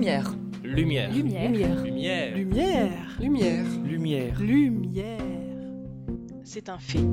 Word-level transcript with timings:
Lumière. 0.00 0.32
Lumière. 0.64 1.12
Lumière. 1.12 1.50
Lumière. 1.50 2.34
Lumière. 2.34 3.20
Lumière. 3.20 3.66
Lumière. 3.84 4.40
Lumière. 4.40 5.20
C'est 6.42 6.70
un 6.70 6.78
fait. 6.78 7.04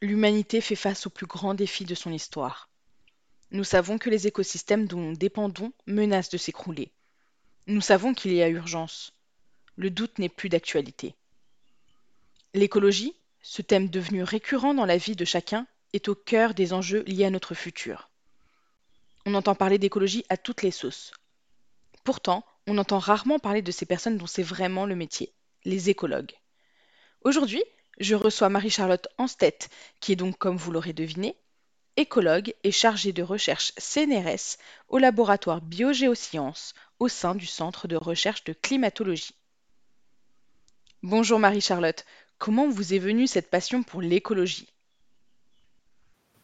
L'humanité 0.00 0.60
fait 0.60 0.74
face 0.74 1.06
au 1.06 1.10
plus 1.10 1.26
grand 1.26 1.54
défi 1.54 1.84
de 1.84 1.94
son 1.94 2.10
histoire. 2.10 2.68
Nous 3.52 3.62
savons 3.62 3.96
que 3.96 4.10
les 4.10 4.26
écosystèmes 4.26 4.88
dont 4.88 4.98
nous 4.98 5.16
dépendons 5.16 5.72
menacent 5.86 6.30
de 6.30 6.36
s'écrouler. 6.36 6.90
Nous 7.68 7.80
savons 7.80 8.12
qu'il 8.12 8.32
y 8.32 8.42
a 8.42 8.48
urgence. 8.48 9.12
Le 9.76 9.90
doute 9.90 10.18
n'est 10.18 10.28
plus 10.28 10.48
d'actualité. 10.48 11.14
L'écologie, 12.54 13.14
ce 13.40 13.62
thème 13.62 13.88
devenu 13.88 14.24
récurrent 14.24 14.74
dans 14.74 14.86
la 14.86 14.96
vie 14.96 15.14
de 15.14 15.24
chacun, 15.24 15.68
est 15.92 16.08
au 16.08 16.16
cœur 16.16 16.54
des 16.54 16.72
enjeux 16.72 17.04
liés 17.04 17.26
à 17.26 17.30
notre 17.30 17.54
futur. 17.54 18.10
On 19.26 19.34
entend 19.34 19.54
parler 19.54 19.78
d'écologie 19.78 20.24
à 20.28 20.36
toutes 20.36 20.62
les 20.62 20.72
sauces. 20.72 21.12
Pourtant, 22.04 22.44
on 22.66 22.78
entend 22.78 22.98
rarement 22.98 23.38
parler 23.38 23.62
de 23.62 23.72
ces 23.72 23.86
personnes 23.86 24.18
dont 24.18 24.26
c'est 24.26 24.42
vraiment 24.42 24.86
le 24.86 24.96
métier, 24.96 25.32
les 25.64 25.90
écologues. 25.90 26.34
Aujourd'hui, 27.22 27.62
je 27.98 28.14
reçois 28.14 28.48
Marie-Charlotte 28.48 29.06
Anstedt, 29.18 29.68
qui 30.00 30.12
est 30.12 30.16
donc, 30.16 30.38
comme 30.38 30.56
vous 30.56 30.72
l'aurez 30.72 30.92
deviné, 30.92 31.36
écologue 31.96 32.54
et 32.64 32.72
chargée 32.72 33.12
de 33.12 33.22
recherche 33.22 33.72
CNRS 33.76 34.56
au 34.88 34.98
laboratoire 34.98 35.60
Biogéosciences 35.60 36.74
au 36.98 37.08
sein 37.08 37.34
du 37.34 37.46
Centre 37.46 37.86
de 37.86 37.96
recherche 37.96 38.44
de 38.44 38.52
climatologie. 38.52 39.36
Bonjour 41.02 41.38
Marie-Charlotte, 41.38 42.04
comment 42.38 42.68
vous 42.68 42.94
est 42.94 42.98
venue 42.98 43.26
cette 43.26 43.50
passion 43.50 43.82
pour 43.82 44.02
l'écologie? 44.02 44.68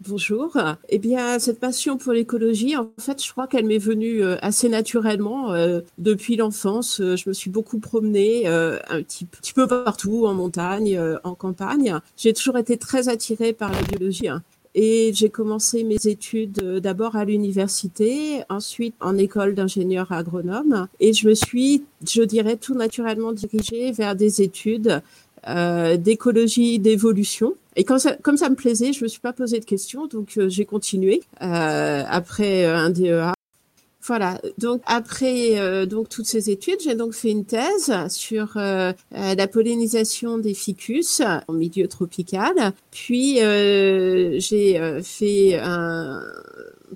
Bonjour. 0.06 0.56
Eh 0.90 1.00
bien, 1.00 1.40
cette 1.40 1.58
passion 1.58 1.96
pour 1.96 2.12
l'écologie, 2.12 2.76
en 2.76 2.88
fait, 3.00 3.20
je 3.20 3.32
crois 3.32 3.48
qu'elle 3.48 3.66
m'est 3.66 3.78
venue 3.78 4.22
euh, 4.22 4.36
assez 4.42 4.68
naturellement 4.68 5.52
euh, 5.52 5.80
depuis 5.98 6.36
l'enfance. 6.36 7.00
Euh, 7.00 7.16
je 7.16 7.28
me 7.28 7.34
suis 7.34 7.50
beaucoup 7.50 7.80
promenée 7.80 8.46
un 8.46 9.02
petit, 9.02 9.26
peu 9.52 9.66
partout, 9.66 10.26
en 10.26 10.34
montagne, 10.34 11.00
en 11.24 11.34
campagne. 11.34 11.98
J'ai 12.16 12.32
toujours 12.32 12.58
été 12.58 12.76
très 12.76 13.08
attirée 13.08 13.52
par 13.52 13.72
la 13.72 13.82
biologie. 13.82 14.28
Hein. 14.28 14.44
Et 14.76 15.10
j'ai 15.14 15.30
commencé 15.30 15.82
mes 15.82 16.06
études 16.06 16.60
d'abord 16.78 17.16
à 17.16 17.24
l'université, 17.24 18.42
ensuite 18.48 18.94
en 19.00 19.18
école 19.18 19.56
d'ingénieur 19.56 20.12
agronome. 20.12 20.86
Et 21.00 21.12
je 21.12 21.26
me 21.26 21.34
suis, 21.34 21.82
je 22.06 22.22
dirais, 22.22 22.56
tout 22.56 22.74
naturellement 22.74 23.32
dirigée 23.32 23.90
vers 23.90 24.14
des 24.14 24.42
études 24.42 25.02
euh, 25.46 25.96
d'écologie, 25.96 26.78
d'évolution. 26.78 27.54
Et 27.78 27.84
quand 27.84 27.98
ça, 27.98 28.16
comme 28.16 28.36
ça 28.36 28.50
me 28.50 28.56
plaisait, 28.56 28.92
je 28.92 29.02
me 29.04 29.08
suis 29.08 29.20
pas 29.20 29.32
posé 29.32 29.60
de 29.60 29.64
questions, 29.64 30.06
donc 30.08 30.36
euh, 30.36 30.48
j'ai 30.48 30.64
continué 30.64 31.22
euh, 31.42 32.02
après 32.06 32.64
un 32.66 32.90
DEA. 32.90 33.32
Voilà. 34.02 34.40
Donc 34.56 34.82
après 34.86 35.86
donc 35.86 36.08
toutes 36.08 36.24
ces 36.24 36.48
études, 36.48 36.80
j'ai 36.82 36.94
donc 36.94 37.12
fait 37.12 37.30
une 37.30 37.44
thèse 37.44 37.92
sur 38.08 38.52
la 38.56 39.46
pollinisation 39.52 40.38
des 40.38 40.54
ficus 40.54 41.20
en 41.46 41.52
milieu 41.52 41.86
tropical. 41.88 42.54
Puis 42.90 43.34
j'ai 43.36 45.00
fait 45.02 45.58
un 45.58 46.22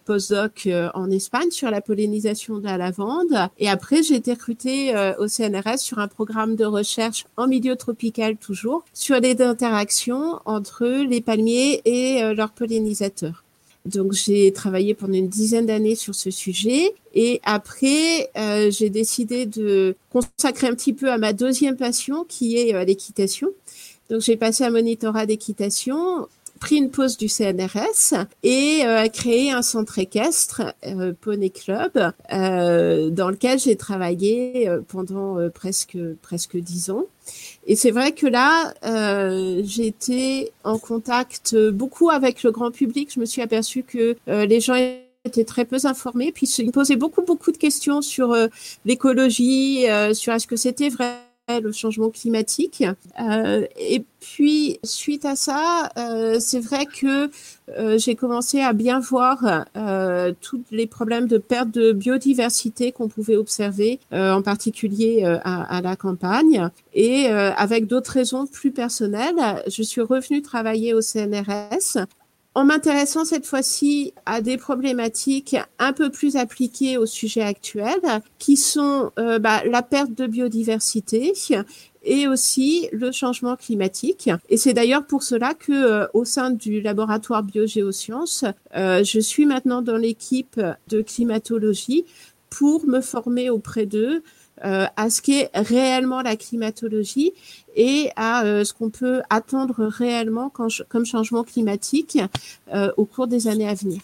postdoc 0.05 0.67
euh, 0.67 0.89
en 0.95 1.11
Espagne 1.11 1.51
sur 1.51 1.71
la 1.71 1.81
pollinisation 1.81 2.59
de 2.59 2.65
la 2.65 2.77
lavande. 2.77 3.49
Et 3.59 3.69
après, 3.69 4.03
j'ai 4.03 4.17
été 4.17 4.33
recrutée 4.33 4.95
euh, 4.97 5.15
au 5.19 5.29
CNRS 5.29 5.79
sur 5.79 5.99
un 5.99 6.09
programme 6.09 6.57
de 6.57 6.65
recherche 6.65 7.27
en 7.37 7.47
milieu 7.47 7.77
tropical 7.77 8.37
toujours, 8.37 8.85
sur 8.93 9.21
les 9.21 9.41
interactions 9.43 10.41
entre 10.45 10.87
les 10.87 11.21
palmiers 11.21 11.83
et 11.85 12.23
euh, 12.23 12.35
leurs 12.35 12.53
pollinisateurs. 12.53 13.45
Donc 13.85 14.13
j'ai 14.13 14.53
travaillé 14.53 14.95
pendant 14.95 15.15
une 15.15 15.29
dizaine 15.29 15.67
d'années 15.67 15.97
sur 15.97 16.15
ce 16.15 16.31
sujet 16.31 16.95
et 17.15 17.41
après 17.43 18.31
j'ai 18.71 18.91
décidé 18.91 19.45
de 19.45 19.97
consacrer 20.13 20.69
un 20.69 20.75
petit 20.77 20.93
peu 20.93 21.11
à 21.11 21.19
ma 21.19 21.33
deuxième 21.33 21.77
passion 21.77 22.25
qui 22.29 22.57
est 22.59 22.85
l'équitation. 22.85 23.49
Donc 24.09 24.21
j'ai 24.21 24.37
passé 24.37 24.63
un 24.63 24.71
monitorat 24.71 25.27
d'équitation 25.27 26.29
pris 26.63 26.77
une 26.77 26.91
pause 26.91 27.17
du 27.17 27.29
CNRS 27.29 28.15
et 28.45 28.83
euh, 28.85 29.01
a 29.01 29.09
créé 29.09 29.51
un 29.51 29.63
centre 29.63 29.99
équestre, 29.99 30.63
euh, 30.87 31.13
Poney 31.21 31.51
Club, 31.51 32.13
euh, 32.33 33.11
dans 33.11 33.31
lequel 33.31 33.59
j'ai 33.59 33.75
travaillé 33.75 34.71
pendant 34.87 35.39
presque 35.51 35.99
presque 36.23 36.57
dix 36.57 36.91
ans. 36.91 37.07
Et 37.67 37.75
c'est 37.75 37.91
vrai 37.91 38.13
que 38.13 38.29
là, 38.29 38.75
j'ai 39.65 39.89
été 39.89 40.53
en 40.63 40.79
contact 40.79 41.57
beaucoup 41.71 42.11
avec 42.11 42.45
le 42.45 42.53
grand 42.53 42.71
public. 42.71 43.11
Je 43.13 43.19
me 43.19 43.25
suis 43.25 43.43
aperçue 43.43 43.83
que 43.83 44.17
les 44.29 44.61
gens 44.61 44.77
étaient 45.25 45.45
très 45.45 45.65
peu 45.65 45.79
informés, 45.83 46.31
puis 46.31 46.47
ils 46.47 46.67
me 46.67 46.71
posaient 46.71 46.97
beaucoup 46.97 47.23
beaucoup 47.23 47.51
de 47.51 47.59
questions 47.59 48.03
sur 48.03 48.37
l'écologie, 48.85 49.87
sur 50.13 50.33
est-ce 50.33 50.47
que 50.47 50.57
c'était 50.57 50.91
vrai 50.91 51.32
le 51.61 51.73
changement 51.73 52.11
climatique. 52.11 52.85
Euh, 53.21 53.67
et 53.79 54.05
puis, 54.21 54.79
suite 54.85 55.25
à 55.25 55.37
ça, 55.37 55.91
euh, 55.99 56.39
c'est 56.41 56.61
vrai 56.61 56.87
que 56.87 57.31
euh, 57.77 57.99
j'ai 57.99 58.15
commencé 58.15 58.61
à 58.61 58.73
bien 58.73 59.01
voir 59.01 59.65
tous 60.41 60.63
les 60.71 60.87
problèmes 60.87 61.27
de 61.27 61.39
perte 61.39 61.71
de 61.71 61.93
biodiversité 61.93 62.93
qu'on 62.93 63.09
pouvait 63.09 63.37
observer, 63.37 64.01
en 64.13 64.43
particulier 64.43 65.25
à, 65.25 65.77
à, 65.77 65.81
la 65.81 65.97
campagne. 65.97 66.69
Et 66.95 67.27
avec 67.27 67.87
d'autres 67.87 68.13
raisons 68.13 68.47
plus 68.47 68.71
personnelles, 68.71 69.63
je 69.67 69.83
suis 69.83 70.01
revenue 70.01 70.43
travailler 70.43 70.95
au 70.95 71.01
CNRS 71.01 72.07
en 72.55 72.65
m'intéressant 72.65 73.25
cette 73.25 73.47
fois-ci 73.47 74.13
à 74.27 74.41
des 74.41 74.59
problématiques 74.59 75.57
un 75.79 75.93
peu 75.93 76.11
plus 76.11 76.37
appliquées 76.37 76.99
au 76.99 77.07
sujet 77.07 77.43
actuel, 77.43 78.01
qui 78.39 78.57
sont 78.57 79.11
euh, 79.19 79.39
bah, 79.39 79.63
la 79.65 79.83
perte 79.83 80.15
de 80.15 80.27
biodiversité 80.27 81.33
et 82.05 82.29
aussi 82.29 82.89
le 82.93 83.13
changement 83.13 83.57
climatique. 83.57 84.29
Et 84.49 84.57
c'est 84.57 84.75
d'ailleurs 84.75 85.07
pour 85.07 85.23
cela 85.23 85.55
que, 85.55 85.73
euh, 85.73 86.07
au 86.13 86.25
sein 86.25 86.51
du 86.51 86.81
laboratoire 86.81 87.43
biogéosciences, 87.43 88.45
euh, 88.77 89.03
je 89.05 89.21
suis 89.21 89.47
maintenant 89.47 89.81
dans 89.83 89.97
l'équipe 89.97 90.61
de 90.89 91.01
climatologie 91.01 92.05
pour 92.51 92.87
me 92.87 93.01
former 93.01 93.49
auprès 93.49 93.87
d'eux 93.87 94.23
à 94.63 95.11
ce 95.11 95.21
qu'est 95.21 95.51
réellement 95.55 96.23
la 96.23 96.37
climatologie 96.37 97.33
et 97.75 98.11
à 98.17 98.45
euh, 98.45 98.65
ce 98.65 98.73
qu'on 98.73 98.91
peut 98.91 99.23
attendre 99.31 99.85
réellement 99.85 100.51
comme 100.51 101.07
changement 101.07 101.45
climatique 101.45 102.19
euh, 102.73 102.93
au 102.97 103.05
cours 103.05 103.27
des 103.27 103.49
années 103.49 103.69
à 103.69 103.75
venir. 103.75 104.01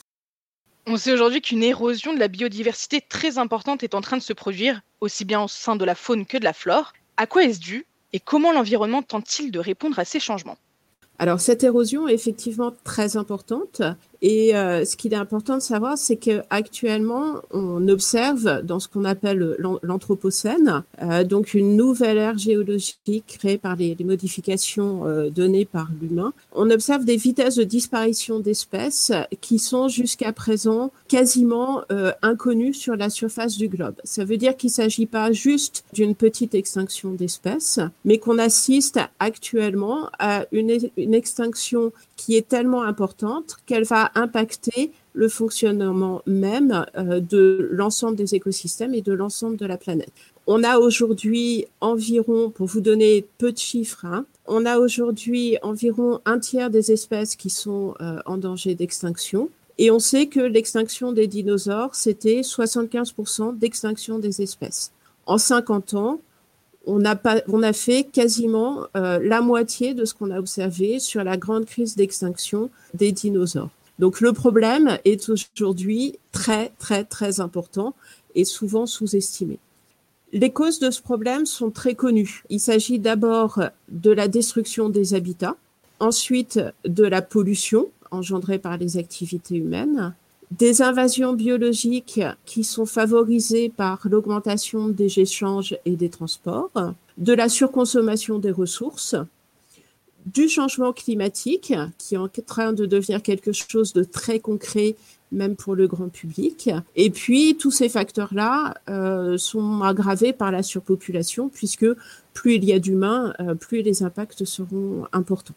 On 0.86 0.96
sait 0.96 1.12
aujourd'hui 1.12 1.42
qu'une 1.42 1.62
érosion 1.62 2.14
de 2.14 2.18
la 2.18 2.28
biodiversité 2.28 3.02
très 3.06 3.36
importante 3.36 3.82
est 3.82 3.94
en 3.94 4.00
train 4.00 4.16
de 4.16 4.22
se 4.22 4.32
produire, 4.32 4.80
aussi 5.00 5.24
bien 5.24 5.42
au 5.42 5.48
sein 5.48 5.76
de 5.76 5.84
la 5.84 5.94
faune 5.94 6.24
que 6.24 6.38
de 6.38 6.44
la 6.44 6.54
flore. 6.54 6.94
À 7.18 7.26
quoi 7.26 7.44
est-ce 7.44 7.60
dû 7.60 7.84
et 8.14 8.20
comment 8.20 8.52
l'environnement 8.52 9.02
tente-t-il 9.02 9.50
de 9.50 9.58
répondre 9.58 9.98
à 9.98 10.06
ces 10.06 10.18
changements? 10.18 10.56
Alors 11.18 11.40
cette 11.40 11.64
érosion 11.64 12.08
est 12.08 12.14
effectivement 12.14 12.72
très 12.84 13.16
importante 13.16 13.82
et 14.20 14.56
euh, 14.56 14.84
ce 14.84 14.96
qu'il 14.96 15.12
est 15.12 15.16
important 15.16 15.56
de 15.56 15.62
savoir, 15.62 15.96
c'est 15.96 16.16
qu'actuellement, 16.16 17.36
on 17.52 17.86
observe 17.88 18.62
dans 18.62 18.80
ce 18.80 18.88
qu'on 18.88 19.04
appelle 19.04 19.56
l'anthropocène, 19.82 20.82
euh, 21.02 21.22
donc 21.22 21.54
une 21.54 21.76
nouvelle 21.76 22.18
ère 22.18 22.36
géologique 22.36 23.24
créée 23.28 23.58
par 23.58 23.76
les, 23.76 23.94
les 23.94 24.04
modifications 24.04 25.06
euh, 25.06 25.30
données 25.30 25.64
par 25.64 25.88
l'humain. 26.00 26.32
On 26.52 26.70
observe 26.70 27.04
des 27.04 27.16
vitesses 27.16 27.56
de 27.56 27.64
disparition 27.64 28.40
d'espèces 28.40 29.12
qui 29.40 29.58
sont 29.58 29.88
jusqu'à 29.88 30.32
présent 30.32 30.90
quasiment 31.06 31.82
euh, 31.92 32.12
inconnues 32.22 32.74
sur 32.74 32.96
la 32.96 33.10
surface 33.10 33.56
du 33.56 33.68
globe. 33.68 33.94
Ça 34.02 34.24
veut 34.24 34.36
dire 34.36 34.56
qu'il 34.56 34.68
ne 34.68 34.74
s'agit 34.74 35.06
pas 35.06 35.30
juste 35.30 35.84
d'une 35.92 36.14
petite 36.14 36.54
extinction 36.54 37.12
d'espèces, 37.12 37.78
mais 38.04 38.18
qu'on 38.18 38.38
assiste 38.38 38.98
actuellement 39.20 40.10
à 40.18 40.44
une, 40.50 40.76
une 40.96 41.14
extinction 41.14 41.92
qui 42.16 42.36
est 42.36 42.48
tellement 42.48 42.82
importante 42.82 43.56
qu'elle 43.64 43.84
va 43.84 44.07
impacter 44.14 44.92
le 45.12 45.28
fonctionnement 45.28 46.22
même 46.26 46.86
euh, 46.96 47.20
de 47.20 47.68
l'ensemble 47.72 48.16
des 48.16 48.34
écosystèmes 48.34 48.94
et 48.94 49.02
de 49.02 49.12
l'ensemble 49.12 49.56
de 49.56 49.66
la 49.66 49.76
planète. 49.76 50.12
On 50.46 50.64
a 50.64 50.78
aujourd'hui 50.78 51.66
environ, 51.80 52.50
pour 52.50 52.66
vous 52.66 52.80
donner 52.80 53.26
peu 53.38 53.52
de 53.52 53.58
chiffres, 53.58 54.04
hein, 54.04 54.24
on 54.46 54.64
a 54.64 54.78
aujourd'hui 54.78 55.58
environ 55.62 56.20
un 56.24 56.38
tiers 56.38 56.70
des 56.70 56.90
espèces 56.92 57.36
qui 57.36 57.50
sont 57.50 57.94
euh, 58.00 58.18
en 58.24 58.38
danger 58.38 58.74
d'extinction. 58.74 59.50
Et 59.76 59.90
on 59.90 59.98
sait 59.98 60.26
que 60.26 60.40
l'extinction 60.40 61.12
des 61.12 61.26
dinosaures, 61.26 61.94
c'était 61.94 62.40
75% 62.40 63.58
d'extinction 63.58 64.18
des 64.18 64.40
espèces. 64.42 64.92
En 65.26 65.38
50 65.38 65.94
ans, 65.94 66.20
on 66.86 67.04
a, 67.04 67.14
pas, 67.14 67.42
on 67.48 67.62
a 67.62 67.72
fait 67.72 68.04
quasiment 68.04 68.86
euh, 68.96 69.18
la 69.22 69.42
moitié 69.42 69.94
de 69.94 70.04
ce 70.04 70.14
qu'on 70.14 70.30
a 70.30 70.38
observé 70.38 70.98
sur 70.98 71.22
la 71.22 71.36
grande 71.36 71.66
crise 71.66 71.94
d'extinction 71.94 72.70
des 72.94 73.12
dinosaures. 73.12 73.70
Donc 73.98 74.20
le 74.20 74.32
problème 74.32 74.98
est 75.04 75.28
aujourd'hui 75.28 76.18
très, 76.32 76.72
très, 76.78 77.04
très 77.04 77.40
important 77.40 77.94
et 78.34 78.44
souvent 78.44 78.86
sous-estimé. 78.86 79.58
Les 80.32 80.52
causes 80.52 80.78
de 80.78 80.90
ce 80.90 81.00
problème 81.00 81.46
sont 81.46 81.70
très 81.70 81.94
connues. 81.94 82.44
Il 82.50 82.60
s'agit 82.60 82.98
d'abord 82.98 83.62
de 83.88 84.10
la 84.10 84.28
destruction 84.28 84.88
des 84.88 85.14
habitats, 85.14 85.56
ensuite 86.00 86.60
de 86.84 87.04
la 87.04 87.22
pollution 87.22 87.88
engendrée 88.10 88.58
par 88.58 88.76
les 88.76 88.96
activités 88.98 89.56
humaines, 89.56 90.14
des 90.50 90.80
invasions 90.80 91.34
biologiques 91.34 92.20
qui 92.46 92.64
sont 92.64 92.86
favorisées 92.86 93.70
par 93.74 94.06
l'augmentation 94.08 94.88
des 94.88 95.20
échanges 95.20 95.76
et 95.84 95.96
des 95.96 96.08
transports, 96.08 96.70
de 97.18 97.32
la 97.32 97.48
surconsommation 97.48 98.38
des 98.38 98.50
ressources, 98.50 99.16
du 100.34 100.48
changement 100.48 100.92
climatique 100.92 101.72
qui 101.98 102.14
est 102.14 102.18
en 102.18 102.28
train 102.28 102.72
de 102.72 102.86
devenir 102.86 103.22
quelque 103.22 103.52
chose 103.52 103.92
de 103.92 104.04
très 104.04 104.40
concret 104.40 104.96
même 105.32 105.56
pour 105.56 105.74
le 105.74 105.86
grand 105.86 106.08
public. 106.08 106.70
Et 106.96 107.10
puis 107.10 107.56
tous 107.58 107.70
ces 107.70 107.88
facteurs-là 107.88 108.74
euh, 108.88 109.36
sont 109.38 109.82
aggravés 109.82 110.32
par 110.32 110.50
la 110.50 110.62
surpopulation 110.62 111.48
puisque 111.48 111.86
plus 112.32 112.54
il 112.54 112.64
y 112.64 112.72
a 112.72 112.78
d'humains, 112.78 113.34
euh, 113.40 113.54
plus 113.54 113.82
les 113.82 114.02
impacts 114.02 114.44
seront 114.44 115.06
importants. 115.12 115.54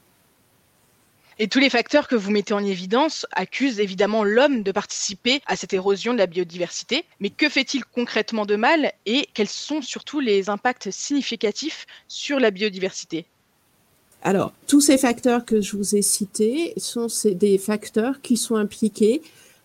Et 1.40 1.48
tous 1.48 1.60
les 1.60 1.70
facteurs 1.72 2.08
que 2.08 2.16
vous 2.16 2.30
mettez 2.30 2.54
en 2.54 2.64
évidence 2.64 3.26
accusent 3.32 3.80
évidemment 3.80 4.24
l'homme 4.24 4.62
de 4.62 4.72
participer 4.72 5.42
à 5.48 5.56
cette 5.56 5.74
érosion 5.74 6.14
de 6.14 6.20
la 6.20 6.28
biodiversité. 6.28 7.04
Mais 7.20 7.32
que 7.32 7.50
fait-il 7.50 7.84
concrètement 7.84 8.46
de 8.46 8.56
mal 8.56 8.92
et 9.08 9.28
quels 9.34 9.48
sont 9.48 9.82
surtout 9.82 10.20
les 10.20 10.50
impacts 10.50 10.92
significatifs 10.92 11.88
sur 12.08 12.40
la 12.40 12.52
biodiversité? 12.52 13.26
Alors, 14.24 14.54
tous 14.68 14.82
ces 14.82 14.98
facteurs 14.98 15.46
que 15.46 15.62
je 15.62 15.76
vous 15.76 15.96
ai 15.96 16.02
cités 16.02 16.74
sont 16.78 17.08
des 17.26 17.58
facteurs 17.58 18.22
qui 18.22 18.38
sont 18.38 18.56
impliqués 18.56 19.22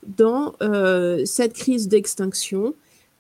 dans 0.07 0.55
euh, 0.63 1.25
cette 1.27 1.53
crise 1.53 1.89
d'extinction 1.89 2.75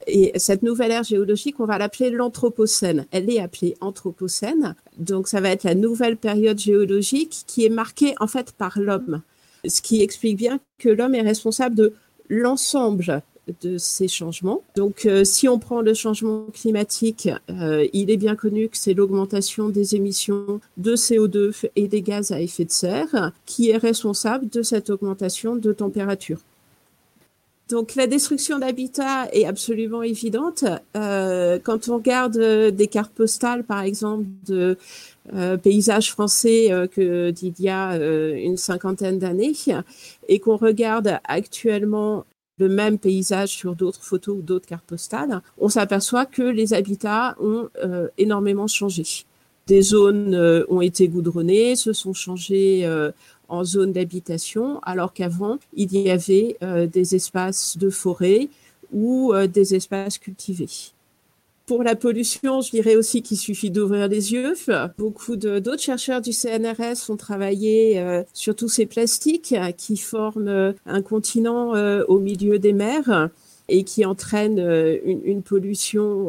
et 0.06 0.32
cette 0.38 0.62
nouvelle 0.62 0.92
ère 0.92 1.02
géologique, 1.02 1.58
on 1.58 1.64
va 1.64 1.78
l'appeler 1.78 2.10
l'Anthropocène. 2.10 3.06
Elle 3.10 3.28
est 3.28 3.40
appelée 3.40 3.76
Anthropocène. 3.80 4.76
Donc, 4.98 5.26
ça 5.26 5.40
va 5.40 5.50
être 5.50 5.64
la 5.64 5.74
nouvelle 5.74 6.16
période 6.16 6.58
géologique 6.58 7.44
qui 7.46 7.64
est 7.64 7.70
marquée 7.70 8.14
en 8.20 8.26
fait 8.26 8.52
par 8.52 8.78
l'homme. 8.78 9.22
Ce 9.66 9.82
qui 9.82 10.02
explique 10.02 10.36
bien 10.36 10.60
que 10.78 10.88
l'homme 10.88 11.14
est 11.14 11.22
responsable 11.22 11.74
de 11.74 11.94
l'ensemble 12.28 13.22
de 13.60 13.78
ces 13.78 14.08
changements. 14.08 14.62
Donc, 14.76 15.06
euh, 15.06 15.24
si 15.24 15.48
on 15.48 15.58
prend 15.58 15.80
le 15.80 15.94
changement 15.94 16.46
climatique, 16.52 17.28
euh, 17.50 17.86
il 17.92 18.10
est 18.10 18.16
bien 18.16 18.36
connu 18.36 18.68
que 18.68 18.76
c'est 18.76 18.94
l'augmentation 18.94 19.68
des 19.68 19.94
émissions 19.94 20.60
de 20.76 20.96
CO2 20.96 21.68
et 21.76 21.88
des 21.88 22.02
gaz 22.02 22.32
à 22.32 22.40
effet 22.40 22.64
de 22.64 22.70
serre 22.70 23.32
qui 23.44 23.70
est 23.70 23.76
responsable 23.76 24.48
de 24.48 24.62
cette 24.62 24.90
augmentation 24.90 25.56
de 25.56 25.72
température. 25.72 26.40
Donc 27.68 27.96
la 27.96 28.06
destruction 28.06 28.60
d'habitat 28.60 29.28
est 29.32 29.44
absolument 29.44 30.02
évidente. 30.02 30.64
Euh, 30.96 31.58
quand 31.60 31.88
on 31.88 31.96
regarde 31.96 32.36
euh, 32.36 32.70
des 32.70 32.86
cartes 32.86 33.12
postales, 33.12 33.64
par 33.64 33.82
exemple, 33.82 34.24
de 34.46 34.78
euh, 35.34 35.56
paysages 35.56 36.12
français 36.12 36.70
euh, 36.70 36.86
que 36.86 37.30
d'il 37.30 37.54
y 37.58 37.68
a 37.68 37.94
euh, 37.94 38.36
une 38.36 38.56
cinquantaine 38.56 39.18
d'années, 39.18 39.54
et 40.28 40.38
qu'on 40.38 40.56
regarde 40.56 41.18
actuellement 41.24 42.24
le 42.58 42.68
même 42.68 42.98
paysage 42.98 43.50
sur 43.50 43.74
d'autres 43.74 44.02
photos 44.02 44.36
ou 44.38 44.42
d'autres 44.42 44.66
cartes 44.66 44.84
postales, 44.86 45.42
on 45.58 45.68
s'aperçoit 45.68 46.26
que 46.26 46.42
les 46.42 46.72
habitats 46.74 47.36
ont 47.40 47.68
énormément 48.18 48.66
changé. 48.66 49.04
Des 49.66 49.82
zones 49.82 50.64
ont 50.68 50.80
été 50.80 51.08
goudronnées, 51.08 51.76
se 51.76 51.92
sont 51.92 52.14
changées 52.14 52.86
en 53.48 53.64
zone 53.64 53.92
d'habitation, 53.92 54.80
alors 54.82 55.12
qu'avant, 55.12 55.58
il 55.74 55.92
y 55.96 56.10
avait 56.10 56.56
euh, 56.62 56.86
des 56.86 57.14
espaces 57.14 57.76
de 57.76 57.90
forêt 57.90 58.48
ou 58.92 59.32
euh, 59.32 59.46
des 59.46 59.74
espaces 59.74 60.18
cultivés. 60.18 60.92
Pour 61.66 61.82
la 61.82 61.96
pollution, 61.96 62.60
je 62.60 62.70
dirais 62.70 62.94
aussi 62.94 63.22
qu'il 63.22 63.36
suffit 63.36 63.72
d'ouvrir 63.72 64.06
les 64.06 64.32
yeux. 64.32 64.54
Beaucoup 64.98 65.34
d'autres 65.34 65.80
chercheurs 65.80 66.20
du 66.20 66.32
CNRS 66.32 67.10
ont 67.10 67.16
travaillé 67.16 67.98
euh, 67.98 68.22
sur 68.32 68.54
tous 68.54 68.68
ces 68.68 68.86
plastiques 68.86 69.52
qui 69.76 69.96
forment 69.96 70.74
un 70.86 71.02
continent 71.02 71.72
au 72.06 72.20
milieu 72.20 72.60
des 72.60 72.72
mers 72.72 73.30
et 73.68 73.82
qui 73.82 74.04
entraînent 74.04 74.60
une, 75.04 75.42
pollution 75.42 76.28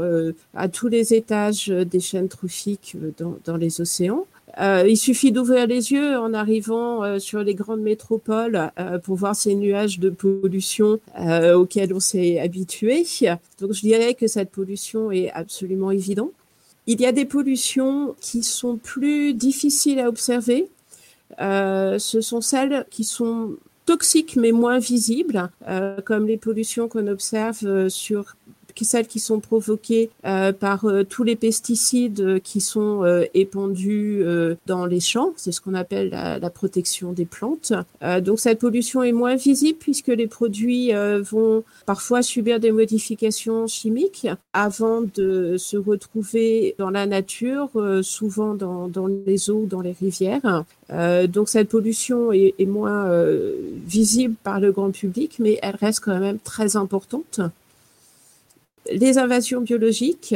à 0.56 0.70
tous 0.70 0.88
les 0.88 1.14
étages 1.14 1.68
des 1.68 2.00
chaînes 2.00 2.30
trophiques 2.30 2.98
dans 3.46 3.58
les 3.58 3.80
océans. 3.80 4.26
Euh, 4.60 4.86
il 4.88 4.98
suffit 4.98 5.32
d'ouvrir 5.32 5.68
les 5.68 5.92
yeux 5.92 6.18
en 6.18 6.34
arrivant 6.34 7.04
euh, 7.04 7.20
sur 7.20 7.44
les 7.44 7.54
grandes 7.54 7.82
métropoles 7.82 8.72
euh, 8.80 8.98
pour 8.98 9.16
voir 9.16 9.36
ces 9.36 9.56
nuages 9.56 10.00
de 10.00 10.10
pollution 10.10 11.00
auxquels 11.54 11.94
on 11.94 12.00
s'est 12.00 12.40
habitué. 12.40 13.06
Donc 13.60 13.74
je 13.74 13.82
dirais 13.82 14.14
que 14.14 14.28
cette 14.28 14.52
pollution 14.52 15.12
est 15.12 15.32
absolument 15.32 15.92
évidente. 15.92 16.32
Il 16.88 17.02
y 17.02 17.06
a 17.06 17.12
des 17.12 17.26
pollutions 17.26 18.16
qui 18.22 18.44
sont 18.44 18.78
plus 18.78 19.34
difficiles 19.34 20.00
à 20.00 20.08
observer. 20.08 20.70
ce 21.40 22.20
sont 22.22 22.42
celles 22.42 22.86
qui 22.90 23.04
sont 23.04 23.56
toxiques 23.86 24.38
mais 24.38 24.54
moins 24.54 24.80
visibles, 24.80 25.50
comme 26.06 26.28
les 26.28 26.38
pollutions 26.38 26.88
qu'on 26.88 27.08
observe 27.08 27.90
sur 27.90 28.38
celles 28.86 29.08
qui 29.08 29.20
sont 29.20 29.40
provoquées 29.40 30.10
euh, 30.26 30.52
par 30.52 30.86
euh, 30.86 31.04
tous 31.04 31.24
les 31.24 31.36
pesticides 31.36 32.42
qui 32.42 32.62
sont 32.62 33.04
euh, 33.04 33.24
épandus 33.34 34.24
dans 34.66 34.86
les 34.86 35.00
champs. 35.00 35.34
C'est 35.36 35.52
ce 35.52 35.62
qu'on 35.62 35.74
appelle 35.74 36.10
la, 36.10 36.50
protection 36.50 37.12
des 37.12 37.26
plantes. 37.26 37.74
donc 38.22 38.40
cette 38.40 38.60
pollution 38.60 39.04
est 39.04 39.12
moins 39.12 39.36
visible 39.36 39.78
puisque 39.80 40.08
les 40.08 40.28
produits 40.28 40.92
vont 41.22 41.64
parfois 41.86 42.22
subir 42.22 42.60
des 42.60 42.72
modifications 42.72 43.68
chimiques 43.68 44.28
avant 44.54 45.02
de 45.02 45.58
se 45.58 45.78
retrouver 45.78 46.74
dans 46.80 46.90
la 46.90 47.06
nature, 47.06 47.70
souvent 48.02 48.56
dans, 48.56 48.90
les 49.26 49.50
eaux, 49.50 49.66
dans 49.70 49.82
les 49.82 49.92
rivières. 49.92 50.64
donc 51.28 51.50
cette 51.50 51.70
pollution 51.70 52.32
est 52.32 52.66
moins 52.66 53.12
visible 53.86 54.36
par 54.44 54.60
le 54.60 54.72
grand 54.72 54.92
public, 54.92 55.36
mais 55.40 55.60
elle 55.62 55.76
reste 55.76 56.00
quand 56.00 56.20
même 56.20 56.40
très 56.40 56.76
importante 56.76 57.42
les 58.92 59.18
invasions 59.18 59.62
biologiques. 59.62 60.36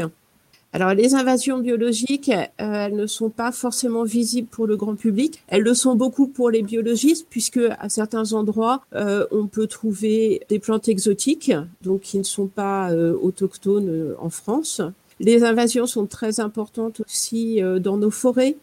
Alors 0.74 0.94
les 0.94 1.16
invasions 1.16 1.60
biologiques, 1.60 2.30
euh, 2.30 2.46
elles 2.86 2.96
ne 2.96 3.06
sont 3.06 3.30
pas 3.30 3.52
forcément 3.52 4.04
visibles 4.04 4.48
pour 4.48 4.68
le 4.68 4.78
grand 4.78 4.96
public. 4.96 5.44
Elles 5.48 5.64
le 5.64 5.74
sont 5.74 5.96
beaucoup 5.96 6.28
pour 6.28 6.50
les 6.50 6.62
biologistes 6.62 7.28
puisque 7.30 7.60
à 7.80 7.90
certains 7.90 8.32
endroits, 8.32 8.82
euh, 8.96 9.26
on 9.32 9.48
peut 9.48 9.68
trouver 9.68 10.42
des 10.48 10.60
plantes 10.60 10.88
exotiques, 10.88 11.52
donc 11.82 12.02
qui 12.02 12.18
ne 12.18 12.24
sont 12.24 12.48
pas 12.48 12.90
euh, 12.92 13.14
autochtones 13.22 14.16
en 14.18 14.30
France. 14.30 14.82
Les 15.20 15.44
invasions 15.44 15.86
sont 15.88 16.06
très 16.06 16.40
importantes 16.40 17.02
aussi 17.02 17.62
dans 17.80 17.98
nos 17.98 18.10
forêts 18.10 18.56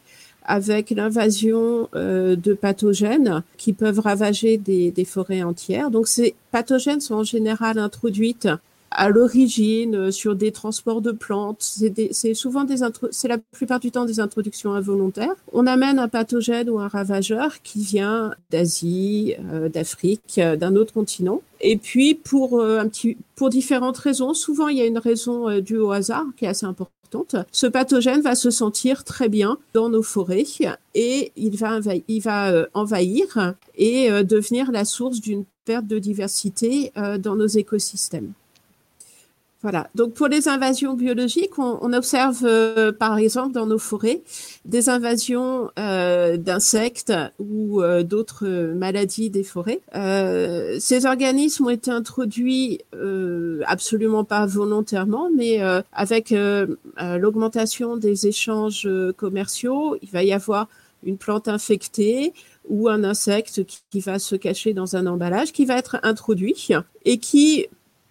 avec 0.45 0.91
l'invasion 0.91 1.89
de 1.95 2.53
pathogènes 2.55 3.45
qui 3.59 3.73
peuvent 3.73 4.01
ravager 4.01 4.57
des, 4.57 4.91
des, 4.91 5.05
forêts 5.05 5.45
entières. 5.45 5.93
Donc 5.93 6.09
ces 6.09 6.35
pathogènes 6.51 7.01
sont 7.01 7.15
en 7.15 7.23
général 7.23 7.79
introduites 7.79 8.49
à 8.91 9.09
l'origine 9.09 9.95
euh, 9.95 10.11
sur 10.11 10.35
des 10.35 10.53
transports 10.53 11.01
de 11.01 11.13
plantes. 11.13 11.59
C'est 12.11 12.35
souvent 12.35 12.65
des 12.65 12.79
c'est 13.11 13.29
la 13.29 13.39
plupart 13.39 13.81
du 13.81 13.91
temps 13.91 14.05
des 14.05 14.21
introductions 14.21 14.73
involontaires. 14.73 15.35
On 15.53 15.67
amène 15.67 15.99
un 15.99 16.09
pathogène 16.09 16.71
ou 16.71 16.79
un 16.79 16.89
ravageur 16.89 17.63
qui 17.63 17.83
vient 17.83 18.35
d'Asie, 18.51 19.35
euh, 19.53 19.69
d'Afrique, 19.69 20.39
euh, 20.39 20.57
d'un 20.57 20.77
autre 20.77 20.93
continent. 20.93 21.43
Et 21.61 21.77
puis 21.77 22.15
pour 22.15 22.63
un 22.63 22.87
petit, 22.87 23.17
pour 23.35 23.51
différentes 23.51 23.99
raisons, 23.99 24.33
souvent 24.33 24.69
il 24.69 24.79
y 24.79 24.81
a 24.81 24.87
une 24.87 24.99
raison 24.99 25.59
due 25.61 25.79
au 25.79 25.91
hasard 25.91 26.25
qui 26.37 26.45
est 26.45 26.49
assez 26.49 26.67
importante. 26.67 27.35
Ce 27.51 27.67
pathogène 27.67 28.21
va 28.21 28.37
se 28.37 28.51
sentir 28.51 29.03
très 29.03 29.29
bien 29.29 29.59
dans 29.75 29.89
nos 29.89 30.05
forêts 30.05 30.45
et 30.95 31.33
il 31.35 31.57
va 31.57 31.81
il 32.07 32.21
va 32.21 32.69
envahir 32.75 33.55
et 33.77 34.09
devenir 34.23 34.71
la 34.71 34.85
source 34.85 35.21
d'une 35.21 35.45
perte 35.65 35.89
de 35.89 35.99
diversité 35.99 36.93
dans 37.19 37.35
nos 37.35 37.49
écosystèmes. 37.49 38.33
Voilà. 39.61 39.91
Donc 39.97 40.15
pour 40.15 40.29
les 40.29 40.47
invasions 40.47 40.95
biologiques, 40.95 41.59
on, 41.59 41.93
observe 41.93 42.45
euh, 42.45 42.93
par 42.93 43.19
exemple 43.19 43.53
dans 43.53 43.67
nos 43.67 43.79
forêts 43.79 44.23
des 44.65 44.89
invasions 44.89 45.71
euh, 45.81 46.37
d'insectes 46.37 47.13
ou 47.41 47.83
euh, 47.83 48.05
d'autres 48.05 48.47
maladies 48.47 49.31
des 49.31 49.43
forêts. 49.43 49.81
ces 50.79 51.07
organismes 51.07 51.67
ont 51.67 51.71
été 51.71 51.91
introduits 51.91 52.81
absolument 53.67 54.23
pas 54.23 54.47
volontairement, 54.47 55.29
mais 55.35 55.61
avec 55.93 56.33
l'augmentation 57.01 57.97
des 57.97 58.27
échanges 58.29 58.89
commerciaux, 59.17 59.97
il 60.03 60.11
va 60.11 60.23
y 60.23 60.33
avoir 60.33 60.69
une 61.03 61.17
plante 61.17 61.49
infectée 61.49 62.33
ou 62.69 62.89
un 62.89 63.03
insecte 63.03 63.63
qui 63.91 64.01
va 64.01 64.19
se 64.19 64.37
cacher 64.37 64.73
dans 64.73 64.97
un 64.97 65.07
emballage 65.07 65.53
qui 65.53 65.65
va 65.65 65.79
être 65.79 65.99
introduit 66.03 66.69
et 67.05 67.19
qui 67.19 67.67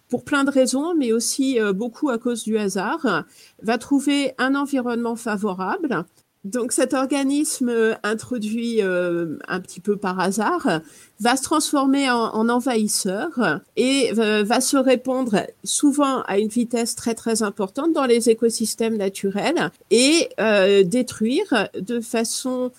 pour 0.08 0.24
plein 0.24 0.44
de 0.44 0.50
raisons, 0.50 0.94
mais 0.94 1.12
aussi 1.12 1.60
euh, 1.60 1.72
beaucoup 1.72 2.10
à 2.10 2.18
cause 2.18 2.42
du 2.42 2.58
hasard, 2.58 3.24
va 3.62 3.78
trouver 3.78 4.32
un 4.38 4.54
environnement 4.54 5.16
favorable. 5.16 6.04
Donc 6.44 6.72
cet 6.72 6.94
organisme 6.94 7.68
euh, 7.68 7.94
introduit 8.04 8.80
euh, 8.80 9.36
un 9.48 9.60
petit 9.60 9.80
peu 9.80 9.96
par 9.96 10.18
hasard 10.20 10.80
va 11.20 11.36
se 11.36 11.42
transformer 11.42 12.08
en, 12.10 12.48
envahisseur 12.48 13.60
et 13.76 14.12
va 14.12 14.60
se 14.60 14.76
répandre 14.76 15.42
souvent 15.64 16.22
à 16.22 16.38
une 16.38 16.48
vitesse 16.48 16.94
très 16.94 17.14
très 17.14 17.42
importante 17.42 17.92
dans 17.92 18.06
les 18.06 18.30
écosystèmes 18.30 18.96
naturels 18.96 19.72
et 19.90 20.28
détruire 20.84 21.68
de 21.74 21.98
façon 22.00 22.70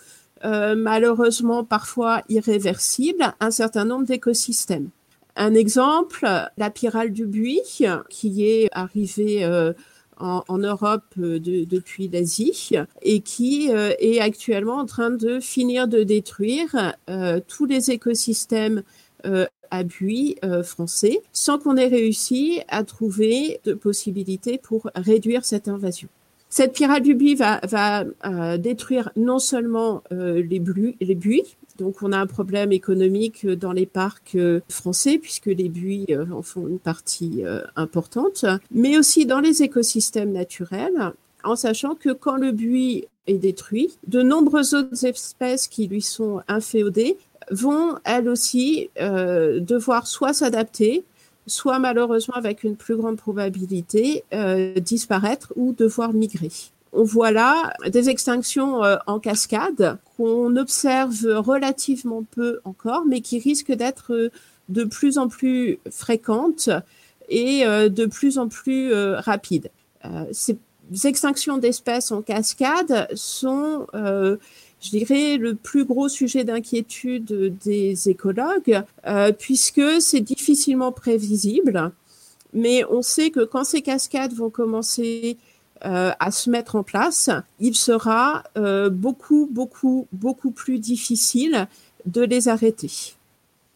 malheureusement 0.42 1.66
parfois 1.66 2.24
irréversible 2.30 3.34
un 3.42 3.52
certain 3.52 3.84
nombre 3.84 4.06
d'écosystèmes 4.06 4.90
Un 5.42 5.54
exemple, 5.54 6.28
la 6.58 6.70
pyrale 6.70 7.14
du 7.14 7.26
buis, 7.26 7.62
qui 8.10 8.46
est 8.46 8.68
arrivée 8.74 9.50
en, 10.18 10.58
Europe 10.58 11.14
depuis 11.16 12.10
l'Asie 12.10 12.76
et 13.02 13.22
qui 13.22 13.70
est 13.70 14.20
actuellement 14.20 14.76
en 14.76 14.86
train 14.86 15.12
de 15.12 15.40
finir 15.40 15.88
de 15.88 16.04
détruire 16.04 16.94
tous 17.48 17.66
les 17.66 17.90
écosystèmes 17.90 18.84
à 19.24 19.84
buis 19.84 20.36
français 20.64 21.22
sans 21.32 21.58
qu'on 21.58 21.78
ait 21.78 21.88
réussi 21.88 22.60
à 22.68 22.84
trouver 22.84 23.62
de 23.64 23.74
possibilités 23.74 24.58
pour 24.58 24.92
réduire 24.94 25.46
cette 25.46 25.70
invasion. 25.70 26.10
Cette 26.50 26.74
pyrale 26.74 27.04
du 27.04 27.14
buis 27.14 27.36
va, 27.36 27.62
va 27.64 28.06
euh, 28.26 28.58
détruire 28.58 29.12
non 29.16 29.38
seulement 29.38 30.04
euh, 30.12 30.42
les, 30.42 30.62
les 31.00 31.16
buis, 31.16 31.56
donc 31.80 32.02
on 32.02 32.12
a 32.12 32.18
un 32.18 32.28
problème 32.28 32.72
économique 32.72 33.48
dans 33.48 33.72
les 33.72 33.86
parcs 33.86 34.36
euh, 34.36 34.62
français 34.70 35.18
puisque 35.18 35.48
les 35.48 35.70
buis 35.70 36.08
en 36.32 36.42
font 36.42 36.68
une 36.68 36.80
partie 36.80 37.44
importante, 37.76 38.46
mais 38.72 38.98
aussi 38.98 39.26
dans 39.26 39.40
les 39.40 39.64
écosystèmes 39.64 40.32
naturels, 40.32 41.14
en 41.44 41.56
sachant 41.56 41.96
que 41.96 42.12
quand 42.12 42.36
le 42.36 42.52
buis 42.52 43.08
est 43.28 43.38
détruit, 43.38 43.92
de 44.08 44.22
nombreuses 44.22 44.74
autres 44.74 45.06
espèces 45.06 45.68
qui 45.68 45.88
lui 45.88 46.02
sont 46.02 46.42
inféodées 46.48 47.18
vont 47.52 47.96
elles 48.04 48.30
aussi 48.30 48.90
devoir 48.98 50.08
soit 50.08 50.34
s'adapter, 50.34 51.04
soit 51.50 51.80
malheureusement 51.80 52.36
avec 52.36 52.64
une 52.64 52.76
plus 52.76 52.96
grande 52.96 53.18
probabilité 53.18 54.24
euh, 54.34 54.74
disparaître 54.76 55.52
ou 55.56 55.74
devoir 55.74 56.14
migrer. 56.14 56.52
On 56.92 57.04
voit 57.04 57.32
là 57.32 57.74
des 57.88 58.10
extinctions 58.10 58.84
euh, 58.84 58.98
en 59.08 59.20
cascade 59.20 59.98
qu'on 60.18 60.56
observe 60.56 61.26
relativement 61.26 62.24
peu 62.24 62.60
encore, 62.64 63.06
mais 63.06 63.22
qui 63.22 63.40
risquent 63.40 63.74
d'être 63.74 64.14
euh, 64.14 64.32
de 64.70 64.84
plus 64.84 65.18
en 65.18 65.28
plus 65.28 65.80
fréquentes 65.90 66.70
et 67.30 67.64
de 67.64 68.06
plus 68.06 68.38
en 68.40 68.48
plus 68.48 68.92
rapides. 68.94 69.70
ces 70.32 70.58
extinctions 71.06 71.58
d'espèces 71.58 72.12
en 72.12 72.22
cascade 72.24 73.08
sont 73.16 73.88
je 74.82 74.90
dirais, 74.90 75.38
le 75.38 75.56
plus 75.56 75.86
gros 75.86 76.08
sujet 76.08 76.44
d'inquiétude 76.44 77.58
des 77.64 78.10
écologues, 78.10 78.84
euh, 79.06 79.32
puisque 79.32 80.02
c'est 80.02 80.22
difficilement 80.22 80.92
prévisible. 80.92 81.92
Mais 82.54 82.84
on 82.90 83.02
sait 83.02 83.30
que 83.30 83.44
quand 83.44 83.64
ces 83.64 83.82
cascades 83.82 84.34
vont 84.34 84.50
commencer 84.50 85.38
euh, 85.86 86.12
à 86.20 86.32
se 86.32 86.50
mettre 86.50 86.76
en 86.76 86.84
place, 86.84 87.30
il 87.60 87.76
sera 87.76 88.44
euh, 88.58 88.90
beaucoup, 88.90 89.48
beaucoup, 89.52 90.08
beaucoup 90.12 90.52
plus 90.52 90.80
difficile 90.80 91.68
de 92.06 92.22
les 92.22 92.48
arrêter. 92.48 93.16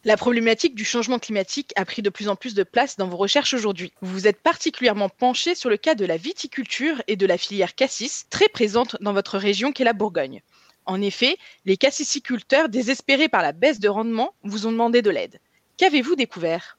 La 0.05 0.17
problématique 0.17 0.75
du 0.75 0.83
changement 0.83 1.17
climatique 1.17 1.71
a 1.77 1.85
pris 1.85 2.01
de 2.01 2.09
plus 2.09 2.27
en 2.27 2.35
plus 2.35 2.55
de 2.55 2.63
place 2.63 2.97
dans 2.97 3.07
vos 3.07 3.15
recherches 3.15 3.53
aujourd'hui. 3.53 3.93
Vous 4.01 4.11
vous 4.11 4.27
êtes 4.27 4.41
particulièrement 4.41 5.07
penché 5.07 5.55
sur 5.55 5.69
le 5.69 5.77
cas 5.77 5.95
de 5.95 6.05
la 6.05 6.17
viticulture 6.17 7.01
et 7.07 7.15
de 7.15 7.25
la 7.25 7.37
filière 7.37 7.73
cassis, 7.73 8.25
très 8.29 8.49
présente 8.49 8.97
dans 8.99 9.13
votre 9.13 9.37
région 9.37 9.71
qu'est 9.71 9.85
la 9.85 9.93
Bourgogne. 9.93 10.41
En 10.85 11.01
effet, 11.01 11.37
les 11.63 11.77
cassiciculteurs, 11.77 12.67
désespérés 12.67 13.29
par 13.29 13.41
la 13.41 13.53
baisse 13.53 13.79
de 13.79 13.87
rendement, 13.87 14.33
vous 14.43 14.67
ont 14.67 14.73
demandé 14.73 15.01
de 15.01 15.09
l'aide. 15.09 15.39
Qu'avez-vous 15.77 16.17
découvert? 16.17 16.77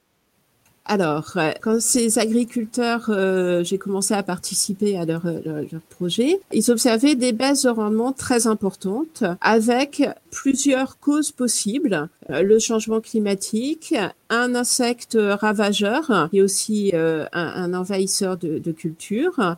Alors, 0.87 1.33
euh, 1.37 1.53
quand 1.63 1.81
ces 1.81 2.19
agriculteurs, 2.19 3.07
euh, 3.09 3.65
j'ai 3.65 3.79
commencé 3.79 4.13
à 4.13 4.23
participer 4.23 4.99
à 4.99 5.07
leur, 5.07 5.23
leur, 5.25 5.81
projet, 5.89 6.41
ils 6.53 6.71
observaient 6.71 7.15
des 7.15 7.33
baisses 7.33 7.63
de 7.63 7.71
rendement 7.71 8.13
très 8.13 8.47
importantes 8.47 9.25
avec 9.41 10.03
plusieurs 10.31 10.99
causes 10.99 11.33
possibles. 11.33 12.09
Euh, 12.29 12.43
le 12.43 12.59
changement 12.59 13.01
climatique, 13.01 13.95
un 14.29 14.55
insecte 14.55 15.17
ravageur 15.19 16.29
et 16.33 16.43
aussi 16.43 16.93
un, 16.95 17.75
envahisseur 17.75 18.37
de, 18.37 18.59
de 18.59 18.73
culture, 18.73 19.57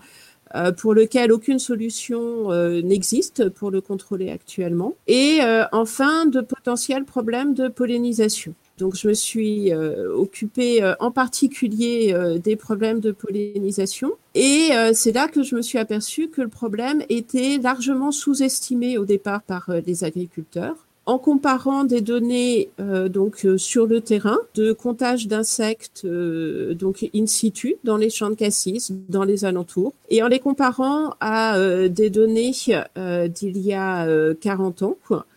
euh, 0.55 0.71
pour 0.71 0.95
lequel 0.95 1.33
aucune 1.33 1.59
solution 1.59 2.53
euh, 2.53 2.81
n'existe 2.81 3.49
pour 3.49 3.73
le 3.73 3.81
contrôler 3.81 4.31
actuellement, 4.31 4.95
et 5.09 5.39
euh, 5.43 5.65
enfin 5.73 6.25
de 6.27 6.41
potentiels 6.41 7.05
problèmes 7.05 7.53
de 7.53 7.67
pollinisation. 7.67 8.55
Donc 8.79 8.95
je 8.97 9.09
me 9.09 9.15
suis 9.15 9.73
occupée 9.75 10.83
en 11.01 11.11
particulier 11.11 12.15
des 12.43 12.57
problèmes 12.57 13.01
de 13.01 13.13
pollinisation. 13.13 14.13
Et 14.35 14.71
c'est 14.93 15.13
là 15.13 15.29
que 15.29 15.43
je 15.43 15.55
me 15.55 15.63
suis 15.63 15.79
aperçue 15.79 16.29
que 16.29 16.43
le 16.43 16.49
problème 16.49 17.03
était 17.09 17.59
largement 17.59 18.13
sous-estimé 18.13 18.99
au 18.99 19.05
départ 19.05 19.43
par 19.43 19.71
les 19.87 20.05
agriculteurs 20.05 20.87
en 21.07 21.19
comparant 21.19 21.85
des 21.85 22.01
données 22.01 22.69
euh, 22.81 23.09
donc 23.09 23.47
euh, 23.47 23.57
sur 23.57 23.87
le 23.87 24.01
terrain 24.01 24.39
de 24.57 24.73
comptage 24.73 25.29
d'insectes 25.29 26.03
euh, 26.05 26.75
donc 26.75 27.09
in 27.15 27.27
situ 27.27 27.77
dans 27.85 27.97
les 27.97 28.11
champs 28.11 28.29
de 28.29 28.35
cassis, 28.35 28.93
dans 29.09 29.23
les 29.23 29.45
alentours, 29.45 29.95
et 30.11 30.23
en 30.23 30.29
les 30.29 30.41
comparant 30.41 31.15
à 31.21 31.59
des 31.89 32.11
données 32.11 32.51
d'il 32.51 33.59
y 33.59 33.73
a 33.73 34.35
40 34.35 34.83
ans, 34.83 34.97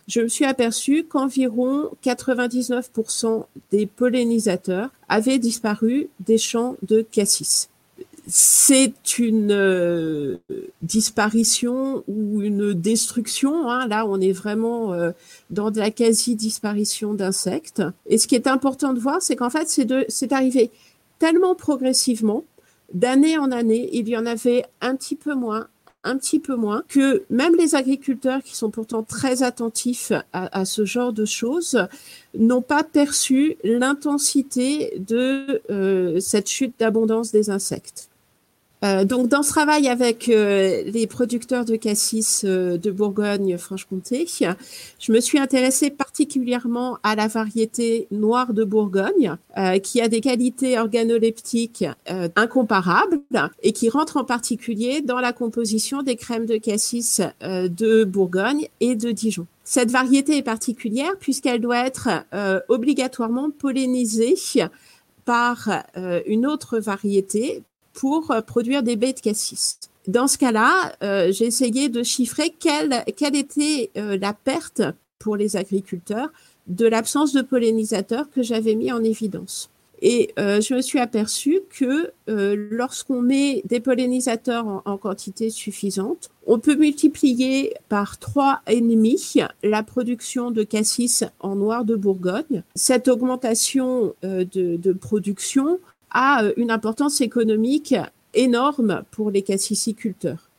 je 0.09 0.21
me 0.21 0.27
suis 0.27 0.43
aperçu 0.43 1.05
qu'environ 1.05 1.89
99% 2.03 3.45
des 3.71 3.85
pollinisateurs 3.85 4.89
avaient 5.07 5.39
disparu 5.39 6.09
des 6.19 6.37
champs 6.37 6.75
de 6.81 7.01
cassis 7.01 7.69
c'est 8.31 9.17
une 9.17 9.51
euh, 9.51 10.37
disparition 10.83 12.03
ou 12.07 12.41
une 12.41 12.73
destruction. 12.73 13.69
Hein. 13.69 13.87
Là, 13.87 14.05
on 14.05 14.21
est 14.21 14.31
vraiment 14.31 14.93
euh, 14.93 15.11
dans 15.49 15.71
de 15.71 15.79
la 15.79 15.89
quasi-disparition 15.89 17.15
d'insectes. 17.15 17.81
Et 18.05 18.19
ce 18.19 18.27
qui 18.27 18.35
est 18.35 18.45
important 18.45 18.93
de 18.93 18.99
voir, 18.99 19.21
c'est 19.21 19.35
qu'en 19.35 19.49
fait, 19.49 19.67
c'est 20.09 20.31
arrivé 20.31 20.69
tellement 21.17 21.55
progressivement, 21.55 22.43
d'année 22.93 23.37
en 23.37 23.51
année, 23.51 23.89
il 23.93 24.07
y 24.07 24.17
en 24.17 24.25
avait 24.25 24.63
un 24.81 24.95
petit 24.95 25.15
peu 25.15 25.33
moins, 25.33 25.67
un 26.03 26.17
petit 26.17 26.39
peu 26.39 26.55
moins, 26.55 26.83
que 26.87 27.23
même 27.29 27.55
les 27.55 27.75
agriculteurs 27.75 28.41
qui 28.41 28.55
sont 28.55 28.69
pourtant 28.69 29.03
très 29.03 29.43
attentifs 29.43 30.13
à, 30.31 30.65
ce 30.65 30.85
genre 30.85 31.11
de 31.13 31.25
choses 31.25 31.87
n'ont 32.37 32.61
pas 32.61 32.83
perçu 32.83 33.57
l'intensité 33.63 34.93
de 34.99 35.61
euh, 35.69 36.19
cette 36.19 36.49
chute 36.49 36.73
d'abondance 36.79 37.31
des 37.31 37.49
insectes. 37.49 38.08
Euh, 38.85 39.03
donc 39.03 39.27
dans 39.27 39.43
ce 39.43 39.49
travail 39.49 39.89
avec 39.89 40.29
euh, 40.29 40.83
les 40.85 41.05
producteurs 41.05 41.65
de 41.65 41.75
cassis 41.75 42.43
euh, 42.45 42.77
de 42.77 42.91
Bourgogne-Franche-Comté, 42.91 44.25
je 44.99 45.11
me 45.11 45.19
suis 45.19 45.37
intéressée 45.37 45.89
particulièrement 45.89 46.97
à 47.03 47.15
la 47.15 47.27
variété 47.27 48.07
noire 48.11 48.53
de 48.53 48.63
Bourgogne, 48.63 49.35
qui 49.83 50.01
a 50.01 50.07
des 50.07 50.21
qualités 50.21 50.79
organoleptiques 50.79 51.85
incomparables 52.35 53.19
et 53.63 53.71
qui 53.73 53.89
rentre 53.89 54.17
en 54.17 54.23
particulier 54.23 55.01
dans 55.01 55.19
la 55.19 55.33
composition 55.33 56.01
des 56.01 56.15
crèmes 56.15 56.45
de 56.45 56.57
cassis 56.57 57.21
de 57.41 58.03
Bourgogne 58.03 58.67
et 58.79 58.95
de 58.95 59.11
Dijon. 59.11 59.47
Cette 59.63 59.91
variété 59.91 60.37
est 60.37 60.43
particulière 60.43 61.13
puisqu'elle 61.19 61.61
doit 61.61 61.85
être 61.85 62.09
obligatoirement 62.69 63.49
pollinisée 63.51 64.35
par 65.25 65.69
une 66.25 66.45
autre 66.45 66.79
variété 66.79 67.63
pour 67.93 68.31
euh, 68.31 68.41
produire 68.41 68.83
des 68.83 68.95
baies 68.95 69.13
de 69.13 69.19
cassis. 69.19 69.79
Dans 70.07 70.27
ce 70.27 70.37
cas-là, 70.37 70.93
euh, 71.03 71.31
j'ai 71.31 71.45
essayé 71.45 71.89
de 71.89 72.03
chiffrer 72.03 72.53
quelle, 72.57 73.03
quelle 73.15 73.35
était 73.35 73.91
euh, 73.97 74.17
la 74.19 74.33
perte 74.33 74.81
pour 75.19 75.35
les 75.35 75.57
agriculteurs 75.57 76.29
de 76.67 76.87
l'absence 76.87 77.33
de 77.33 77.41
pollinisateurs 77.41 78.29
que 78.29 78.41
j'avais 78.41 78.75
mis 78.75 78.91
en 78.91 79.03
évidence. 79.03 79.69
Et 80.01 80.31
je 80.37 80.75
me 80.75 80.81
suis 80.81 80.99
aperçue 80.99 81.59
que 81.77 82.13
lorsqu'on 82.27 83.21
met 83.21 83.61
des 83.65 83.81
pollinisateurs 83.81 84.81
en, 84.85 84.97
quantité 84.97 85.49
suffisante, 85.49 86.29
on 86.47 86.57
peut 86.57 86.75
multiplier 86.75 87.73
par 87.89 88.17
trois 88.17 88.61
ennemis 88.65 89.41
la 89.61 89.83
production 89.83 90.51
de 90.51 90.63
cassis 90.63 91.25
en 91.41 91.57
noir 91.57 91.83
de 91.83 91.97
Bourgogne. 91.97 92.63
Cette 92.75 93.09
augmentation 93.09 94.13
de 94.23 94.93
production 94.93 95.79
a 96.11 96.43
euh, 96.43 96.53
une 96.57 96.71
importance 96.71 97.21
économique 97.21 97.95
énorme 98.33 99.03
pour 99.11 99.31
les 99.31 99.41
cassiciculteurs. 99.41 100.49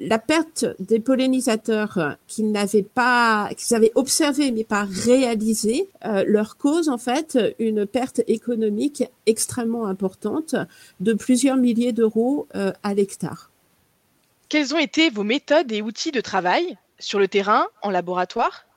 La 0.00 0.20
perte 0.20 0.64
des 0.78 1.00
pollinisateurs 1.00 2.16
qu'ils 2.28 2.52
n'avaient 2.52 2.84
pas, 2.84 3.50
qu'ils 3.56 3.74
avaient 3.74 3.90
observé 3.96 4.52
mais 4.52 4.62
pas 4.62 4.84
réalisé, 4.88 5.88
euh, 6.04 6.24
leur 6.24 6.56
cause 6.56 6.88
en 6.88 6.98
fait 6.98 7.36
une 7.58 7.84
perte 7.84 8.20
économique 8.28 9.02
extrêmement 9.26 9.86
importante 9.86 10.54
de 11.00 11.14
plusieurs 11.14 11.56
milliers 11.56 11.92
d'euros 11.92 12.46
euh, 12.54 12.72
à 12.84 12.94
l'hectare. 12.94 13.50
Quelles 14.48 14.72
ont 14.72 14.78
été 14.78 15.10
vos 15.10 15.24
méthodes 15.24 15.72
et 15.72 15.82
outils 15.82 16.12
de 16.12 16.20
travail 16.20 16.78
sur 17.00 17.18
le 17.18 17.26
terrain, 17.26 17.66
en 17.82 17.90
laboratoire? 17.90 18.67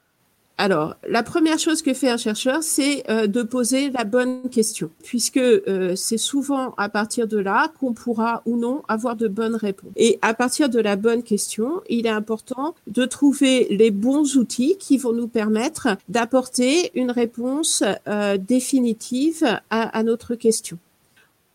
Alors, 0.62 0.94
la 1.10 1.24
première 1.24 1.58
chose 1.58 1.82
que 1.82 1.92
fait 1.92 2.08
un 2.08 2.18
chercheur, 2.18 2.62
c'est 2.62 3.10
euh, 3.10 3.26
de 3.26 3.42
poser 3.42 3.90
la 3.90 4.04
bonne 4.04 4.48
question, 4.52 4.92
puisque 5.04 5.38
euh, 5.38 5.96
c'est 5.96 6.20
souvent 6.20 6.76
à 6.78 6.88
partir 6.88 7.28
de 7.28 7.40
là 7.40 7.72
qu'on 7.80 7.94
pourra 7.94 8.44
ou 8.46 8.58
non 8.58 8.84
avoir 8.88 9.16
de 9.16 9.28
bonnes 9.28 9.56
réponses. 9.56 9.90
Et 9.96 10.20
à 10.22 10.36
partir 10.36 10.70
de 10.70 10.80
la 10.80 10.98
bonne 10.98 11.24
question, 11.24 11.82
il 11.90 12.06
est 12.06 12.12
important 12.12 12.76
de 12.86 13.06
trouver 13.06 13.70
les 13.72 13.90
bons 13.90 14.38
outils 14.38 14.78
qui 14.80 15.00
vont 15.00 15.14
nous 15.14 15.28
permettre 15.28 15.98
d'apporter 16.10 16.92
une 16.94 17.10
réponse 17.10 17.84
euh, 18.08 18.38
définitive 18.38 19.44
à, 19.72 19.98
à 19.98 20.04
notre 20.04 20.36
question. 20.36 20.78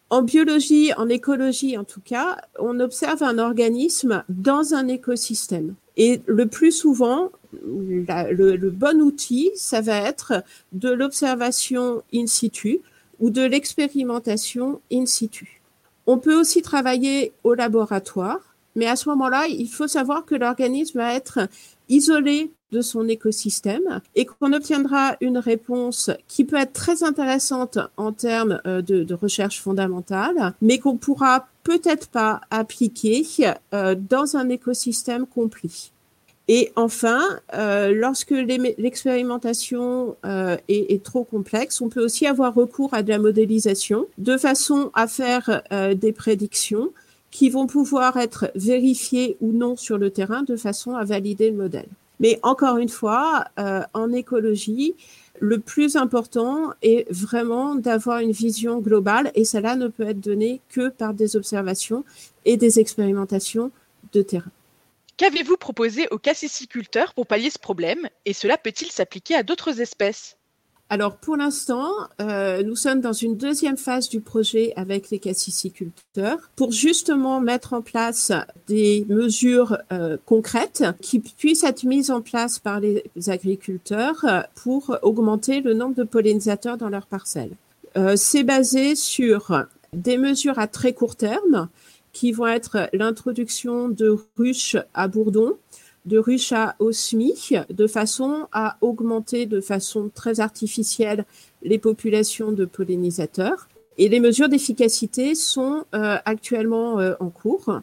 En 0.09 0.23
biologie, 0.23 0.93
en 0.95 1.09
écologie 1.09 1.77
en 1.77 1.85
tout 1.85 2.01
cas, 2.01 2.37
on 2.61 2.79
observe 2.79 3.23
un 3.25 3.39
organisme 3.39 4.23
dans 4.29 4.73
un 4.73 4.87
écosystème. 4.87 5.75
Et 5.97 6.21
le 6.27 6.47
plus 6.47 6.73
souvent, 6.73 7.31
le, 7.53 8.71
bon 8.71 9.01
outil, 9.01 9.51
ça 9.57 9.81
va 9.81 9.97
être 9.97 10.45
de 10.73 10.91
l'observation 10.91 12.03
in 12.15 12.27
situ 12.27 12.81
ou 13.19 13.31
de 13.31 13.43
l'expérimentation 13.43 14.81
in 14.93 15.07
situ. 15.07 15.61
On 16.07 16.19
peut 16.19 16.39
aussi 16.39 16.63
travailler 16.63 17.33
au 17.43 17.55
laboratoire, 17.55 18.55
mais 18.77 18.87
à 18.87 18.95
ce 18.95 19.09
moment-là, 19.09 19.47
il 19.49 19.69
faut 19.69 19.89
savoir 19.89 20.25
que 20.25 20.35
l'organisme 20.35 20.99
va 20.99 21.15
être 21.15 21.49
isolé 21.89 22.53
de 22.73 22.81
son 22.81 23.09
écosystème 23.09 24.01
et 24.15 24.27
qu'on 24.27 24.53
obtiendra 24.53 25.17
une 25.21 25.39
réponse 25.39 26.11
qui 26.29 26.45
peut 26.45 26.57
être 26.57 26.73
très 26.73 27.05
intéressante 27.05 27.79
en 27.97 28.13
termes 28.13 28.61
euh, 28.67 28.83
de, 28.83 29.15
recherche 29.15 29.61
fondamentale, 29.61 30.55
mais 30.61 30.79
qu'on 30.79 30.97
pourra 30.97 31.49
peut-être 31.63 32.09
pas 32.09 32.41
appliquer 32.51 33.25
euh, 33.73 33.95
dans 33.95 34.37
un 34.37 34.49
écosystème 34.49 35.27
complet. 35.27 35.71
Et 36.49 36.71
enfin, 36.77 37.23
euh, 37.55 37.93
lorsque 37.93 38.31
l'expérimentation 38.31 40.17
est, 40.25 40.63
est, 40.69 41.03
trop 41.03 41.25
complexe, 41.25 41.81
on 41.81 41.89
peut 41.89 42.05
aussi 42.05 42.27
avoir 42.27 42.55
recours 42.55 42.95
à 42.95 43.03
de 43.03 43.09
la 43.09 43.19
modélisation 43.19 44.07
de 44.19 44.37
façon 44.37 44.91
à 44.95 45.09
faire 45.09 45.63
des 45.97 46.13
prédictions 46.13 46.93
qui 47.33 47.51
vont 47.51 47.67
pouvoir 47.67 48.17
être 48.17 48.53
vérifiées 48.55 49.37
ou 49.41 49.51
non 49.53 49.75
sur 49.75 49.99
le 49.99 50.11
terrain 50.11 50.45
de 50.45 50.55
façon 50.57 50.95
à 50.95 51.05
valider 51.05 51.51
le 51.51 51.57
modèle. 51.57 51.89
Mais 52.21 52.39
encore 52.43 52.79
une 52.79 52.89
fois, 52.89 53.47
euh, 53.59 53.83
en 53.95 54.13
écologie, 54.13 54.95
le 55.39 55.59
plus 55.59 55.97
important 55.97 56.73
est 56.83 57.11
vraiment 57.13 57.75
d'avoir 57.75 58.21
une 58.21 58.33
vision 58.33 58.79
globale 58.79 59.31
et 59.35 59.45
cela 59.45 59.77
ne 59.77 59.89
peut 59.89 60.09
être 60.09 60.21
donné 60.21 60.61
que 60.69 60.89
par 60.89 61.15
des 61.15 61.37
observations 61.37 62.05
et 62.45 62.57
des 62.57 62.81
expérimentations 62.81 63.71
de 64.13 64.23
terrain. 64.23 64.51
Qu'avez-vous 65.17 65.57
proposé 65.57 66.09
aux 66.11 66.19
cassiciculteurs 66.19 67.15
pour 67.15 67.27
pallier 67.27 67.51
ce 67.51 67.59
problème 67.59 68.09
et 68.25 68.33
cela 68.33 68.59
peut-il 68.59 68.91
s'appliquer 68.91 69.35
à 69.35 69.43
d'autres 69.43 69.81
espèces? 69.81 70.37
Alors 70.89 71.17
pour 71.17 71.37
l'instant, 71.37 71.91
euh, 72.21 72.63
nous 72.63 72.77
sommes 72.77 73.01
dans 73.01 73.13
une 73.13 73.37
deuxième 73.37 73.77
phase 73.77 74.09
du 74.09 74.21
projet 74.21 74.73
avec 74.77 75.11
les 75.11 75.19
cassiciculteurs 75.19 76.39
pour 76.55 76.71
justement 76.71 77.41
mettre 77.41 77.73
en 77.73 77.83
place 77.83 78.31
des 78.69 79.05
mesures 79.09 79.79
euh, 79.93 80.17
concrètes 80.27 80.85
qui 81.03 81.19
puissent 81.19 81.65
être 81.65 81.83
mises 81.83 82.13
en 82.13 82.21
place 82.21 82.61
par 82.61 82.79
les 82.79 83.03
agriculteurs 83.27 84.25
pour 84.55 84.97
augmenter 85.03 85.61
le 85.61 85.75
nombre 85.75 85.97
de 85.97 86.05
pollinisateurs 86.05 86.77
dans 86.77 86.89
leurs 86.89 87.07
parcelles. 87.07 87.57
Euh, 87.97 88.15
C'est 88.17 88.45
basé 88.45 88.95
sur 88.95 89.65
des 89.93 90.19
mesures 90.19 90.61
à 90.61 90.69
très 90.69 90.93
court 90.93 91.17
terme 91.17 91.69
qui 92.13 92.31
vont 92.31 92.47
être 92.47 92.89
l'introduction 92.93 93.89
de 93.89 94.17
ruches 94.39 94.77
à 94.95 95.09
bourdon, 95.09 95.57
de 96.07 96.19
ruches 96.19 96.53
à 96.53 96.77
osmi, 96.79 97.35
de 97.69 97.87
façon 97.87 98.47
à 98.53 98.79
augmenter 98.81 99.47
de 99.47 99.61
façon 99.61 100.11
très 100.15 100.41
artificielle 100.41 101.25
les 101.63 101.79
populations 101.79 102.53
de 102.53 102.65
pollinisateurs. 102.65 103.69
Et 103.99 104.09
les 104.09 104.21
mesures 104.21 104.49
d'efficacité 104.49 105.35
sont 105.35 105.85
euh, 105.95 106.17
actuellement 106.25 107.01
euh, 107.01 107.15
en 107.19 107.31
cours. 107.31 107.81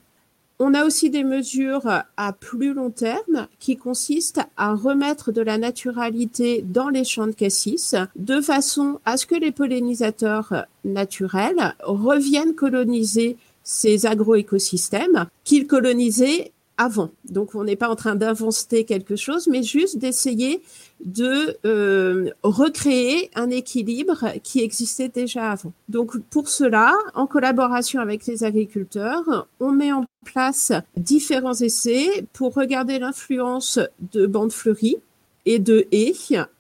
On 0.59 0.73
a 0.75 0.85
aussi 0.85 1.09
des 1.09 1.23
mesures 1.23 1.87
à 2.15 2.33
plus 2.33 2.73
long 2.73 2.91
terme 2.91 3.47
qui 3.59 3.75
consistent 3.75 4.41
à 4.55 4.75
remettre 4.75 5.31
de 5.31 5.41
la 5.41 5.57
naturalité 5.57 6.61
dans 6.61 6.89
les 6.89 7.03
champs 7.03 7.27
de 7.27 7.31
cassis 7.31 7.95
de 8.15 8.39
façon 8.39 8.99
à 9.03 9.17
ce 9.17 9.25
que 9.25 9.35
les 9.35 9.51
pollinisateurs 9.51 10.67
naturels 10.85 11.75
reviennent 11.81 12.53
coloniser 12.53 13.35
ces 13.63 14.05
agroécosystèmes 14.05 15.25
qu'ils 15.43 15.67
colonisaient 15.67 16.51
avant. 16.77 17.11
Donc 17.25 17.55
on 17.55 17.63
n'est 17.63 17.75
pas 17.75 17.89
en 17.89 17.95
train 17.95 18.15
d'inventer 18.15 18.83
quelque 18.83 19.15
chose, 19.15 19.47
mais 19.47 19.63
juste 19.63 19.97
d'essayer 19.97 20.61
de 21.05 21.57
euh, 21.65 22.31
recréer 22.43 23.29
un 23.35 23.49
équilibre 23.49 24.25
qui 24.43 24.61
existait 24.61 25.09
déjà 25.09 25.51
avant. 25.51 25.73
Donc 25.89 26.17
pour 26.29 26.49
cela, 26.49 26.93
en 27.13 27.27
collaboration 27.27 28.01
avec 28.01 28.25
les 28.25 28.43
agriculteurs, 28.43 29.47
on 29.59 29.71
met 29.71 29.91
en 29.91 30.05
place 30.25 30.71
différents 30.97 31.53
essais 31.53 32.25
pour 32.33 32.53
regarder 32.53 32.99
l'influence 32.99 33.79
de 34.13 34.25
bandes 34.25 34.53
fleuries 34.53 34.97
et 35.45 35.59
de 35.59 35.87
haies 35.91 36.13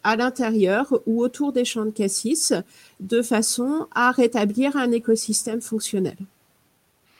à 0.03 0.15
l'intérieur 0.15 0.93
ou 1.05 1.23
autour 1.23 1.53
des 1.53 1.65
champs 1.65 1.85
de 1.85 1.91
cassis 1.91 2.53
de 2.99 3.21
façon 3.21 3.87
à 3.95 4.11
rétablir 4.11 4.75
un 4.75 4.91
écosystème 4.91 5.61
fonctionnel. 5.61 6.17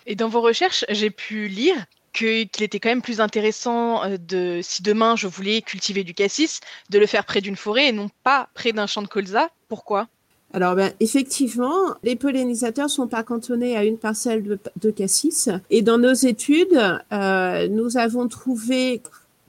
Et 0.05 0.15
dans 0.15 0.27
vos 0.27 0.41
recherches, 0.41 0.85
j'ai 0.89 1.09
pu 1.09 1.47
lire 1.47 1.85
qu'il 2.13 2.63
était 2.63 2.79
quand 2.79 2.89
même 2.89 3.01
plus 3.01 3.19
intéressant 3.19 4.03
euh, 4.03 4.17
de, 4.17 4.59
si 4.61 4.83
demain 4.83 5.15
je 5.15 5.27
voulais 5.27 5.61
cultiver 5.61 6.03
du 6.03 6.13
cassis, 6.13 6.61
de 6.89 6.99
le 6.99 7.05
faire 7.05 7.25
près 7.25 7.41
d'une 7.41 7.55
forêt 7.55 7.87
et 7.87 7.91
non 7.91 8.09
pas 8.23 8.49
près 8.53 8.71
d'un 8.71 8.87
champ 8.87 9.01
de 9.01 9.07
colza. 9.07 9.49
Pourquoi? 9.67 10.07
Alors, 10.55 10.75
ben, 10.75 10.93
effectivement, 10.99 11.95
les 12.03 12.15
pollinisateurs 12.15 12.89
sont 12.89 13.07
pas 13.07 13.23
cantonnés 13.23 13.75
à 13.75 13.83
une 13.83 13.97
parcelle 13.97 14.59
de, 14.79 14.91
cassis. 14.91 15.49
Et 15.71 15.81
dans 15.81 15.97
nos 15.97 16.13
études, 16.13 16.79
euh, 17.11 17.67
nous 17.69 17.97
avons 17.97 18.27
trouvé, 18.27 19.01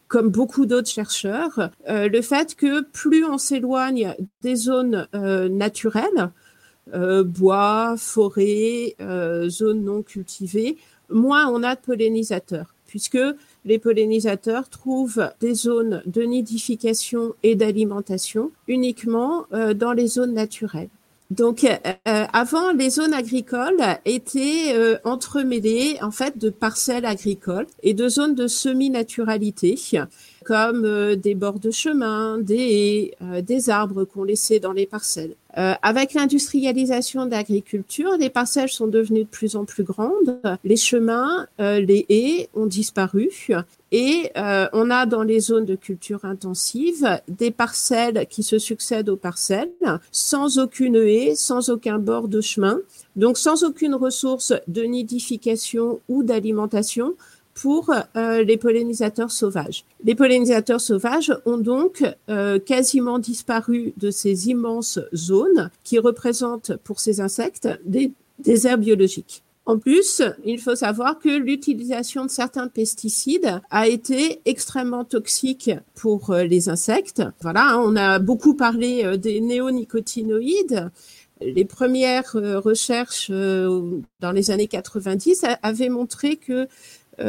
comme 0.09 0.31
beaucoup 0.31 0.65
d'autres 0.65 0.89
chercheurs, 0.89 1.71
euh, 1.91 2.09
le 2.09 2.23
fait 2.23 2.55
que 2.55 2.81
plus 2.81 3.23
on 3.27 3.37
s'éloigne 3.37 4.15
des 4.41 4.57
zones 4.57 5.07
naturelles, 5.13 6.31
bois, 6.91 7.97
forêt, 7.99 8.95
euh, 9.01 9.49
zones 9.51 9.85
non 9.85 10.03
cultivées, 10.03 10.79
moins 11.11 11.49
on 11.49 11.63
a 11.63 11.75
de 11.75 11.81
pollinisateurs, 11.81 12.75
puisque 12.87 13.19
les 13.65 13.79
pollinisateurs 13.79 14.69
trouvent 14.69 15.31
des 15.41 15.55
zones 15.55 16.03
de 16.07 16.23
nidification 16.23 17.35
et 17.43 17.55
d'alimentation 17.55 18.51
uniquement 18.69 19.47
euh, 19.53 19.75
dans 19.75 19.93
les 19.93 20.07
zones 20.07 20.35
naturelles. 20.35 20.91
Donc, 21.31 21.67
avant, 22.05 22.71
les 22.73 22.91
zones 22.91 23.15
agricoles 23.15 23.81
étaient 24.05 25.01
entremêlées 25.05 25.97
en 26.03 26.11
fait 26.11 26.37
de 26.39 26.51
parcelles 26.51 27.07
agricoles 27.07 27.67
et 27.83 27.95
de 27.95 28.09
zones 28.09 28.35
de 28.35 28.47
semi-naturalité, 28.47 29.77
comme 30.45 31.17
des 31.17 31.35
bords 31.35 31.61
de 31.61 31.71
chemin, 31.71 32.39
des 32.39 33.15
des 33.43 33.71
arbres 33.71 34.05
qu'on 34.05 34.25
laissait 34.25 34.61
dans 34.61 34.73
les 34.73 34.87
parcelles. 34.87 35.35
Euh, 35.57 35.75
avec 35.83 36.15
l'industrialisation 36.15 37.27
de 37.27 37.31
l'agriculture, 37.31 38.17
les 38.19 38.31
parcelles 38.31 38.71
sont 38.71 38.89
devenues 38.89 39.23
de 39.23 39.29
plus 39.29 39.55
en 39.55 39.65
plus 39.65 39.85
grandes, 39.85 40.41
les 40.65 40.77
chemins, 40.77 41.47
euh, 41.61 41.79
les 41.79 42.07
haies 42.09 42.49
ont 42.55 42.67
disparu. 42.67 43.31
Et 43.93 44.33
euh, 44.37 44.67
on 44.73 44.91
a 44.91 45.07
dans 45.07 45.23
les 45.23 45.39
zones 45.39 45.65
de 45.65 45.77
culture 45.77 46.25
intensive 46.25 47.21
des 47.29 47.53
parcelles 47.53 48.27
qui 48.29 48.43
se 48.43 48.59
succèdent 48.59 49.09
aux 49.09 49.17
parcelles 49.17 49.71
sans 50.11 50.59
aucune 50.59 50.97
haie, 50.97 51.37
sans 51.37 51.69
aucun 51.69 52.01
bord 52.01 52.27
de 52.27 52.41
chemin, 52.41 52.81
donc 53.15 53.39
sans 53.39 53.63
aucune 53.63 53.95
ressource 53.95 54.53
de 54.67 54.83
nidification 54.83 56.01
ou 56.09 56.25
d'alimentation 56.25 57.15
pour 57.55 57.91
euh, 58.17 58.43
les 58.43 58.57
pollinisateurs 58.57 59.31
sauvages. 59.31 59.85
Les 60.03 60.15
pollinisateurs 60.15 60.81
sauvages 60.81 61.33
ont 61.47 61.57
donc 61.57 62.05
euh, 62.29 62.59
quasiment 62.59 63.19
disparu 63.19 63.95
de 63.97 64.11
ces 64.11 64.49
immenses 64.49 64.99
zones 65.15 65.71
qui 65.85 65.99
représentent 65.99 66.77
pour 66.85 67.01
ces 67.01 67.21
insectes 67.21 67.69
des 67.85 68.13
déserts 68.41 68.79
biologiques. 68.79 69.43
En 69.67 69.79
plus, 69.79 70.21
il 70.45 70.61
faut 70.61 70.75
savoir 70.75 71.19
que 71.19 71.31
l'utilisation 71.31 72.27
de 72.27 72.31
certains 72.31 72.69
pesticides 72.69 73.63
a 73.71 73.89
été 73.89 74.41
extrêmement 74.45 75.05
toxique 75.05 75.71
pour 75.95 76.31
euh, 76.31 76.45
les 76.45 76.69
insectes. 76.69 77.23
Voilà, 77.41 77.79
on 77.81 77.97
a 77.97 78.19
beaucoup 78.19 78.55
parlé 78.55 79.17
des 79.17 79.41
néonicotinoïdes 79.41 80.91
les 81.41 81.65
premières 81.65 82.33
recherches 82.33 83.29
dans 83.29 84.33
les 84.33 84.51
années 84.51 84.69
90 84.69 85.45
avaient 85.63 85.89
montré 85.89 86.37
que 86.37 86.53
euh, 86.53 86.67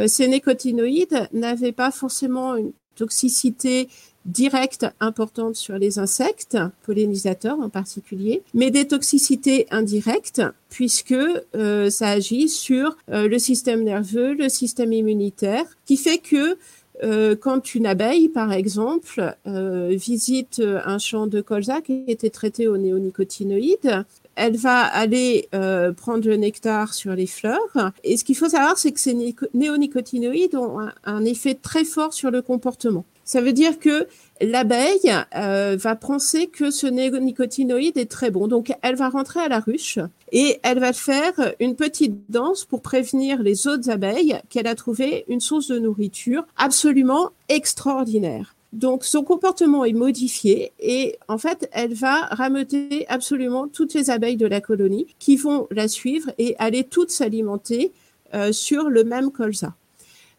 ces 0.06 0.28
nécotinoïdes 0.28 1.28
n'avaient 1.32 1.72
pas 1.72 1.90
forcément 1.90 2.56
une 2.56 2.72
toxicité 2.96 3.88
directe 4.26 4.86
importante 5.00 5.54
sur 5.54 5.78
les 5.78 5.98
insectes, 5.98 6.58
pollinisateurs 6.84 7.60
en 7.60 7.68
particulier, 7.68 8.42
mais 8.54 8.70
des 8.70 8.86
toxicités 8.86 9.66
indirectes 9.70 10.42
puisque 10.68 11.14
euh, 11.54 11.90
ça 11.90 12.08
agit 12.08 12.48
sur 12.48 12.96
euh, 13.10 13.28
le 13.28 13.38
système 13.38 13.84
nerveux, 13.84 14.34
le 14.34 14.48
système 14.48 14.92
immunitaire, 14.92 15.64
qui 15.86 15.96
fait 15.96 16.18
que 16.18 16.58
Euh, 17.02 17.36
quand 17.36 17.74
une 17.74 17.86
abeille, 17.86 18.28
par 18.28 18.52
exemple, 18.52 19.36
euh, 19.46 19.94
visite 19.94 20.62
un 20.62 20.98
champ 20.98 21.26
de 21.26 21.40
colza 21.40 21.80
qui 21.80 22.04
été 22.06 22.30
traité 22.30 22.68
aux 22.68 22.78
néonicotinoïdes, 22.78 24.04
elle 24.36 24.56
va 24.56 24.82
aller 24.82 25.48
euh, 25.54 25.92
prendre 25.92 26.28
le 26.28 26.36
nectar 26.36 26.94
sur 26.94 27.14
les 27.14 27.26
fleurs. 27.26 27.92
Et 28.04 28.16
ce 28.16 28.24
qu'il 28.24 28.36
faut 28.36 28.50
savoir, 28.50 28.78
c'est 28.78 28.92
que 28.92 29.00
ces 29.00 29.34
néonicotinoïdes 29.54 30.54
ont 30.54 30.78
un, 31.04 31.24
effet 31.24 31.54
très 31.54 31.84
fort 31.84 32.12
sur 32.12 32.30
le 32.30 32.42
comportement. 32.42 33.04
Ça 33.24 33.40
veut 33.40 33.54
dire 33.54 33.78
que 33.78 34.06
l'abeille 34.40 35.12
euh, 35.34 35.76
va 35.80 35.96
penser 35.96 36.46
que 36.46 36.70
ce 36.70 36.86
néonicotinoïde 36.86 37.96
est 37.96 38.10
très 38.10 38.30
bon. 38.30 38.46
Donc, 38.46 38.72
elle 38.82 38.94
va 38.94 39.08
rentrer 39.08 39.40
à 39.40 39.48
la 39.48 39.58
ruche 39.58 39.98
et 40.32 40.58
elle 40.62 40.78
va 40.78 40.92
faire 40.92 41.54
une 41.60 41.76
petite 41.76 42.30
danse 42.30 42.64
pour 42.64 42.82
prévenir 42.82 43.42
les 43.42 43.66
autres 43.66 43.90
abeilles 43.90 44.40
qu'elle 44.48 44.66
a 44.66 44.74
trouvé 44.74 45.24
une 45.28 45.40
source 45.40 45.68
de 45.68 45.78
nourriture 45.78 46.44
absolument 46.56 47.30
extraordinaire. 47.48 48.56
Donc 48.72 49.04
son 49.04 49.22
comportement 49.22 49.84
est 49.84 49.92
modifié 49.92 50.72
et 50.80 51.16
en 51.28 51.38
fait 51.38 51.68
elle 51.72 51.94
va 51.94 52.26
rameuter 52.26 53.06
absolument 53.08 53.68
toutes 53.68 53.94
les 53.94 54.10
abeilles 54.10 54.36
de 54.36 54.46
la 54.46 54.60
colonie 54.60 55.06
qui 55.18 55.36
vont 55.36 55.66
la 55.70 55.88
suivre 55.88 56.30
et 56.38 56.56
aller 56.58 56.84
toutes 56.84 57.10
s'alimenter 57.10 57.92
euh, 58.34 58.52
sur 58.52 58.90
le 58.90 59.04
même 59.04 59.30
colza. 59.30 59.74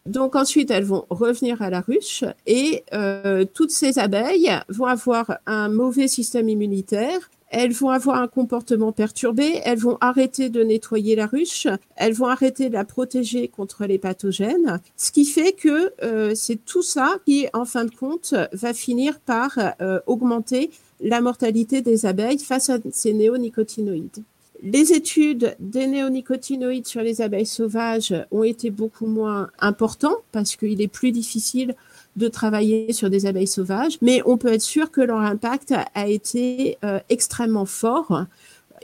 Donc 0.06 0.36
ensuite 0.36 0.70
elles 0.70 0.84
vont 0.84 1.04
revenir 1.10 1.62
à 1.62 1.70
la 1.70 1.80
ruche 1.80 2.24
et 2.46 2.84
euh, 2.92 3.44
toutes 3.52 3.70
ces 3.70 3.98
abeilles 3.98 4.52
vont 4.68 4.86
avoir 4.86 5.38
un 5.46 5.68
mauvais 5.68 6.06
système 6.06 6.48
immunitaire 6.48 7.30
elles 7.50 7.72
vont 7.72 7.90
avoir 7.90 8.20
un 8.20 8.28
comportement 8.28 8.92
perturbé, 8.92 9.60
elles 9.64 9.78
vont 9.78 9.96
arrêter 10.00 10.48
de 10.48 10.62
nettoyer 10.62 11.16
la 11.16 11.26
ruche, 11.26 11.66
elles 11.96 12.12
vont 12.12 12.26
arrêter 12.26 12.68
de 12.68 12.74
la 12.74 12.84
protéger 12.84 13.48
contre 13.48 13.86
les 13.86 13.98
pathogènes, 13.98 14.80
ce 14.96 15.10
qui 15.10 15.24
fait 15.24 15.52
que 15.52 15.92
euh, 16.02 16.34
c'est 16.34 16.62
tout 16.64 16.82
ça 16.82 17.18
qui, 17.26 17.46
en 17.52 17.64
fin 17.64 17.84
de 17.84 17.94
compte, 17.94 18.34
va 18.52 18.74
finir 18.74 19.20
par 19.20 19.58
euh, 19.80 20.00
augmenter 20.06 20.70
la 21.00 21.20
mortalité 21.20 21.80
des 21.80 22.06
abeilles 22.06 22.38
face 22.38 22.70
à 22.70 22.78
ces 22.90 23.12
néonicotinoïdes. 23.12 24.24
Les 24.62 24.92
études 24.92 25.54
des 25.60 25.86
néonicotinoïdes 25.86 26.88
sur 26.88 27.00
les 27.00 27.20
abeilles 27.20 27.46
sauvages 27.46 28.14
ont 28.32 28.42
été 28.42 28.70
beaucoup 28.70 29.06
moins 29.06 29.50
importantes 29.60 30.18
parce 30.32 30.56
qu'il 30.56 30.82
est 30.82 30.88
plus 30.88 31.12
difficile 31.12 31.76
de 32.18 32.28
travailler 32.28 32.92
sur 32.92 33.08
des 33.10 33.26
abeilles 33.26 33.46
sauvages, 33.46 33.96
mais 34.02 34.20
on 34.26 34.36
peut 34.36 34.52
être 34.52 34.62
sûr 34.62 34.90
que 34.90 35.00
leur 35.00 35.20
impact 35.20 35.72
a 35.94 36.08
été 36.08 36.76
euh, 36.84 36.98
extrêmement 37.08 37.64
fort 37.64 38.24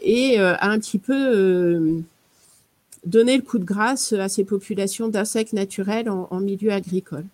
et 0.01 0.41
euh, 0.41 0.55
a 0.55 0.71
un 0.71 0.79
petit 0.79 0.99
peu 0.99 1.15
euh, 1.15 1.99
donné 3.05 3.37
le 3.37 3.43
coup 3.43 3.59
de 3.59 3.65
grâce 3.65 4.13
à 4.13 4.29
ces 4.29 4.45
populations 4.45 5.09
d'insectes 5.09 5.53
naturels 5.53 6.09
en, 6.09 6.41
milieu 6.41 6.71
agricole. 6.71 7.25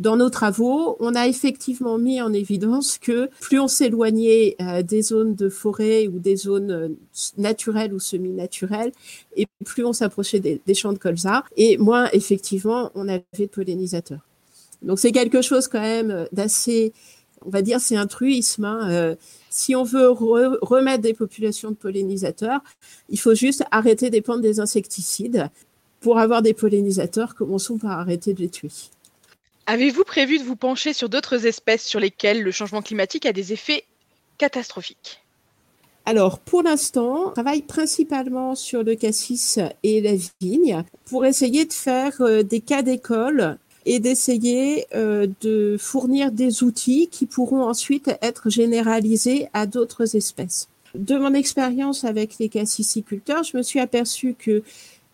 Dans 0.00 0.16
nos 0.16 0.30
travaux, 0.30 0.96
on 1.00 1.14
a 1.14 1.26
effectivement 1.26 1.98
mis 1.98 2.20
en 2.20 2.32
évidence 2.32 2.98
que 2.98 3.30
plus 3.40 3.58
on 3.58 3.66
s'éloignait 3.66 4.56
des 4.84 5.02
zones 5.02 5.34
de 5.34 5.48
forêt 5.48 6.06
ou 6.06 6.20
des 6.20 6.36
zones 6.36 6.94
naturelles 7.36 7.92
ou 7.92 7.98
semi-naturelles, 7.98 8.92
et 9.36 9.48
plus 9.64 9.84
on 9.84 9.92
s'approchait 9.92 10.38
des, 10.38 10.60
des, 10.64 10.74
champs 10.74 10.92
de 10.92 10.98
colza, 10.98 11.42
et 11.56 11.78
moins 11.78 12.08
effectivement 12.12 12.92
on 12.94 13.08
avait 13.08 13.24
de 13.40 13.46
pollinisateurs. 13.46 14.27
Donc 14.82 14.98
c'est 14.98 15.12
quelque 15.12 15.42
chose 15.42 15.68
quand 15.68 15.80
même 15.80 16.28
d'assez, 16.32 16.92
on 17.44 17.50
va 17.50 17.62
dire, 17.62 17.80
c'est 17.80 17.96
un 17.96 18.06
truisme. 18.06 18.64
Hein. 18.64 18.90
Euh, 18.90 19.16
si 19.50 19.74
on 19.74 19.82
veut 19.82 20.08
remettre 20.08 21.02
des 21.02 21.14
populations 21.14 21.70
de 21.70 21.76
pollinisateurs, 21.76 22.60
il 23.08 23.18
faut 23.18 23.34
juste 23.34 23.64
arrêter 23.70 24.10
des 24.10 24.20
plantes 24.20 24.42
des 24.42 24.60
insecticides. 24.60 25.48
Pour 26.00 26.18
avoir 26.20 26.42
des 26.42 26.54
pollinisateurs, 26.54 27.34
commençons 27.34 27.76
par 27.76 27.98
arrêter 27.98 28.32
de 28.32 28.40
les 28.40 28.48
tuer. 28.48 28.70
Avez-vous 29.66 30.04
prévu 30.04 30.38
de 30.38 30.44
vous 30.44 30.54
pencher 30.54 30.92
sur 30.92 31.08
d'autres 31.08 31.44
espèces 31.44 31.84
sur 31.84 31.98
lesquelles 31.98 32.42
le 32.42 32.52
changement 32.52 32.82
climatique 32.82 33.26
a 33.26 33.32
des 33.32 33.52
effets 33.52 33.84
catastrophiques? 34.38 35.20
Alors, 36.06 36.38
pour 36.38 36.62
l'instant, 36.62 37.26
on 37.26 37.30
travaille 37.32 37.60
principalement 37.60 38.54
sur 38.54 38.82
le 38.82 38.94
cassis 38.94 39.58
et 39.82 40.00
la 40.00 40.14
vigne 40.40 40.84
pour 41.04 41.26
essayer 41.26 41.66
de 41.66 41.72
faire 41.72 42.22
euh, 42.22 42.42
des 42.42 42.60
cas 42.60 42.80
d'école 42.80 43.58
et 43.88 44.00
d'essayer 44.00 44.86
euh, 44.94 45.26
de 45.40 45.76
fournir 45.78 46.30
des 46.30 46.62
outils 46.62 47.08
qui 47.08 47.24
pourront 47.24 47.62
ensuite 47.62 48.10
être 48.20 48.50
généralisés 48.50 49.48
à 49.54 49.64
d'autres 49.64 50.14
espèces. 50.14 50.68
De 50.94 51.16
mon 51.16 51.32
expérience 51.32 52.04
avec 52.04 52.38
les 52.38 52.50
cassiciculteurs, 52.50 53.44
je 53.44 53.56
me 53.56 53.62
suis 53.62 53.80
aperçu 53.80 54.34
que 54.38 54.62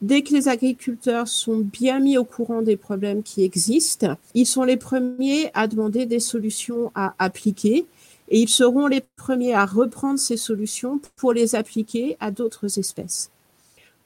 dès 0.00 0.22
que 0.22 0.34
les 0.34 0.48
agriculteurs 0.48 1.28
sont 1.28 1.58
bien 1.58 2.00
mis 2.00 2.18
au 2.18 2.24
courant 2.24 2.62
des 2.62 2.76
problèmes 2.76 3.22
qui 3.22 3.44
existent, 3.44 4.16
ils 4.34 4.46
sont 4.46 4.64
les 4.64 4.76
premiers 4.76 5.52
à 5.54 5.68
demander 5.68 6.04
des 6.04 6.20
solutions 6.20 6.90
à 6.96 7.14
appliquer 7.20 7.86
et 8.28 8.40
ils 8.40 8.48
seront 8.48 8.88
les 8.88 9.02
premiers 9.16 9.54
à 9.54 9.66
reprendre 9.66 10.18
ces 10.18 10.36
solutions 10.36 11.00
pour 11.14 11.32
les 11.32 11.54
appliquer 11.54 12.16
à 12.18 12.32
d'autres 12.32 12.76
espèces. 12.80 13.30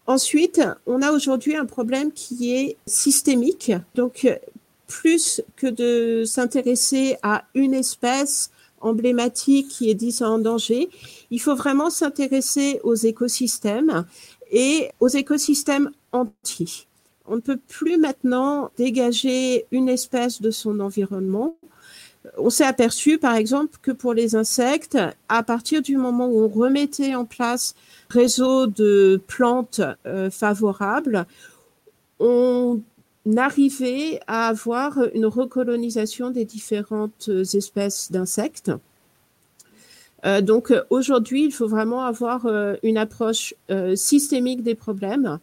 Ensuite, 0.06 0.62
on 0.86 1.00
a 1.00 1.12
aujourd'hui 1.12 1.54
un 1.56 1.66
problème 1.66 2.12
qui 2.12 2.54
est 2.54 2.76
systémique. 2.86 3.72
Donc, 3.94 4.26
plus 4.88 5.42
que 5.54 5.68
de 5.68 6.24
s'intéresser 6.24 7.16
à 7.22 7.44
une 7.54 7.74
espèce 7.74 8.50
emblématique 8.80 9.68
qui 9.68 9.90
est 9.90 9.94
dite 9.94 10.22
en 10.22 10.38
danger, 10.38 10.88
il 11.30 11.40
faut 11.40 11.54
vraiment 11.54 11.90
s'intéresser 11.90 12.80
aux 12.82 12.94
écosystèmes 12.94 14.04
et 14.50 14.90
aux 14.98 15.08
écosystèmes 15.08 15.90
entiers. 16.12 16.86
On 17.26 17.36
ne 17.36 17.40
peut 17.40 17.58
plus 17.68 17.98
maintenant 17.98 18.70
dégager 18.76 19.66
une 19.70 19.88
espèce 19.88 20.40
de 20.40 20.50
son 20.50 20.80
environnement. 20.80 21.56
On 22.38 22.50
s'est 22.50 22.64
aperçu, 22.64 23.18
par 23.18 23.34
exemple, 23.34 23.78
que 23.82 23.90
pour 23.90 24.14
les 24.14 24.34
insectes, 24.34 24.98
à 25.28 25.42
partir 25.42 25.82
du 25.82 25.96
moment 25.96 26.26
où 26.26 26.40
on 26.40 26.48
remettait 26.48 27.14
en 27.14 27.26
place 27.26 27.74
réseau 28.08 28.66
de 28.66 29.20
plantes 29.26 29.82
euh, 30.06 30.30
favorables, 30.30 31.26
on 32.18 32.80
n'arriver 33.28 34.18
à 34.26 34.48
avoir 34.48 34.98
une 35.14 35.26
recolonisation 35.26 36.30
des 36.30 36.46
différentes 36.46 37.28
espèces 37.52 38.10
d'insectes. 38.10 38.72
Euh, 40.24 40.40
donc 40.40 40.72
aujourd'hui, 40.90 41.44
il 41.44 41.52
faut 41.52 41.68
vraiment 41.68 42.02
avoir 42.02 42.46
euh, 42.46 42.74
une 42.82 42.96
approche 42.96 43.54
euh, 43.70 43.94
systémique 43.94 44.62
des 44.62 44.74
problèmes. 44.74 45.38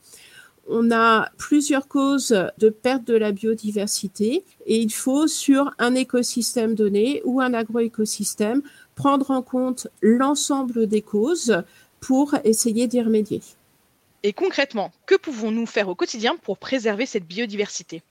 On 0.67 0.91
a 0.91 1.29
plusieurs 1.37 1.87
causes 1.87 2.35
de 2.57 2.69
perte 2.69 3.05
de 3.05 3.13
la 3.13 3.31
biodiversité 3.31 4.43
et 4.65 4.79
il 4.79 4.91
faut 4.91 5.27
sur 5.27 5.71
un 5.77 5.93
écosystème 5.93 6.73
donné 6.73 7.21
ou 7.23 7.39
un 7.39 7.53
agroécosystème 7.53 8.63
prendre 8.95 9.29
en 9.29 9.43
compte 9.43 9.87
l'ensemble 10.01 10.87
des 10.87 11.03
causes 11.03 11.61
pour 11.99 12.33
essayer 12.43 12.87
d'y 12.87 13.01
remédier. 13.01 13.41
Et 14.25 14.33
concrètement, 14.33 14.91
que 15.05 15.13
pouvons-nous 15.13 15.67
faire 15.67 15.87
au 15.87 15.93
quotidien 15.93 16.35
pour 16.41 16.57
préserver 16.57 17.05
cette 17.05 17.27
biodiversité? 17.27 18.01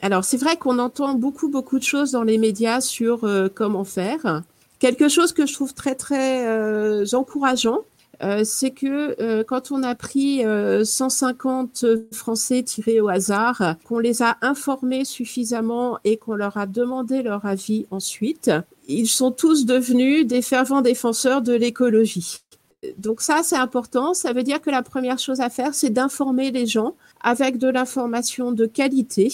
Alors, 0.00 0.22
c'est 0.22 0.36
vrai 0.36 0.56
qu'on 0.56 0.78
entend 0.78 1.14
beaucoup, 1.14 1.48
beaucoup 1.48 1.80
de 1.80 1.84
choses 1.84 2.12
dans 2.12 2.22
les 2.22 2.38
médias 2.38 2.80
sur 2.80 3.24
euh, 3.24 3.48
comment 3.52 3.82
faire. 3.82 4.44
Quelque 4.78 5.08
chose 5.08 5.32
que 5.32 5.44
je 5.44 5.52
trouve 5.52 5.74
très, 5.74 5.96
très 5.96 6.46
euh, 6.46 7.04
encourageant, 7.12 7.80
euh, 8.22 8.44
c'est 8.44 8.70
que 8.70 9.42
quand 9.42 9.72
on 9.72 9.82
a 9.82 9.96
pris 9.96 10.44
150 10.84 11.84
Français 12.12 12.62
tirés 12.62 13.00
au 13.00 13.08
hasard, 13.08 13.74
qu'on 13.82 13.98
les 13.98 14.22
a 14.22 14.36
informés 14.42 15.04
suffisamment 15.04 15.98
et 16.04 16.18
qu'on 16.18 16.36
leur 16.36 16.56
a 16.56 16.66
demandé 16.66 17.22
leur 17.22 17.46
avis 17.46 17.86
ensuite, 17.90 18.52
ils 18.86 19.08
sont 19.08 19.32
tous 19.32 19.66
devenus 19.66 20.24
des 20.24 20.40
fervents 20.40 20.82
défenseurs 20.82 21.42
de 21.42 21.52
l'écologie 21.52 22.45
donc 22.98 23.20
ça, 23.20 23.40
c'est 23.42 23.56
important. 23.56 24.14
Ça 24.14 24.32
veut 24.32 24.42
dire 24.42 24.60
que 24.60 24.70
la 24.70 24.82
première 24.82 25.18
chose 25.18 25.40
à 25.40 25.50
faire, 25.50 25.74
c'est 25.74 25.90
d'informer 25.90 26.50
les 26.50 26.66
gens 26.66 26.94
avec 27.20 27.58
de 27.58 27.68
l'information 27.68 28.52
de 28.52 28.66
qualité, 28.66 29.32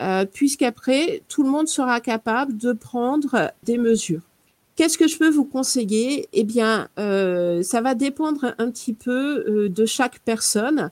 euh, 0.00 0.24
puisqu'après, 0.24 1.22
tout 1.28 1.42
le 1.42 1.50
monde 1.50 1.68
sera 1.68 2.00
capable 2.00 2.56
de 2.56 2.72
prendre 2.72 3.52
des 3.64 3.78
mesures. 3.78 4.22
Qu'est-ce 4.74 4.96
que 4.96 5.06
je 5.06 5.18
peux 5.18 5.28
vous 5.28 5.44
conseiller? 5.44 6.28
Eh 6.32 6.44
bien, 6.44 6.88
euh, 6.98 7.62
ça 7.62 7.82
va 7.82 7.94
dépendre 7.94 8.54
un 8.56 8.70
petit 8.70 8.94
peu 8.94 9.44
euh, 9.46 9.68
de 9.68 9.84
chaque 9.84 10.20
personne. 10.20 10.90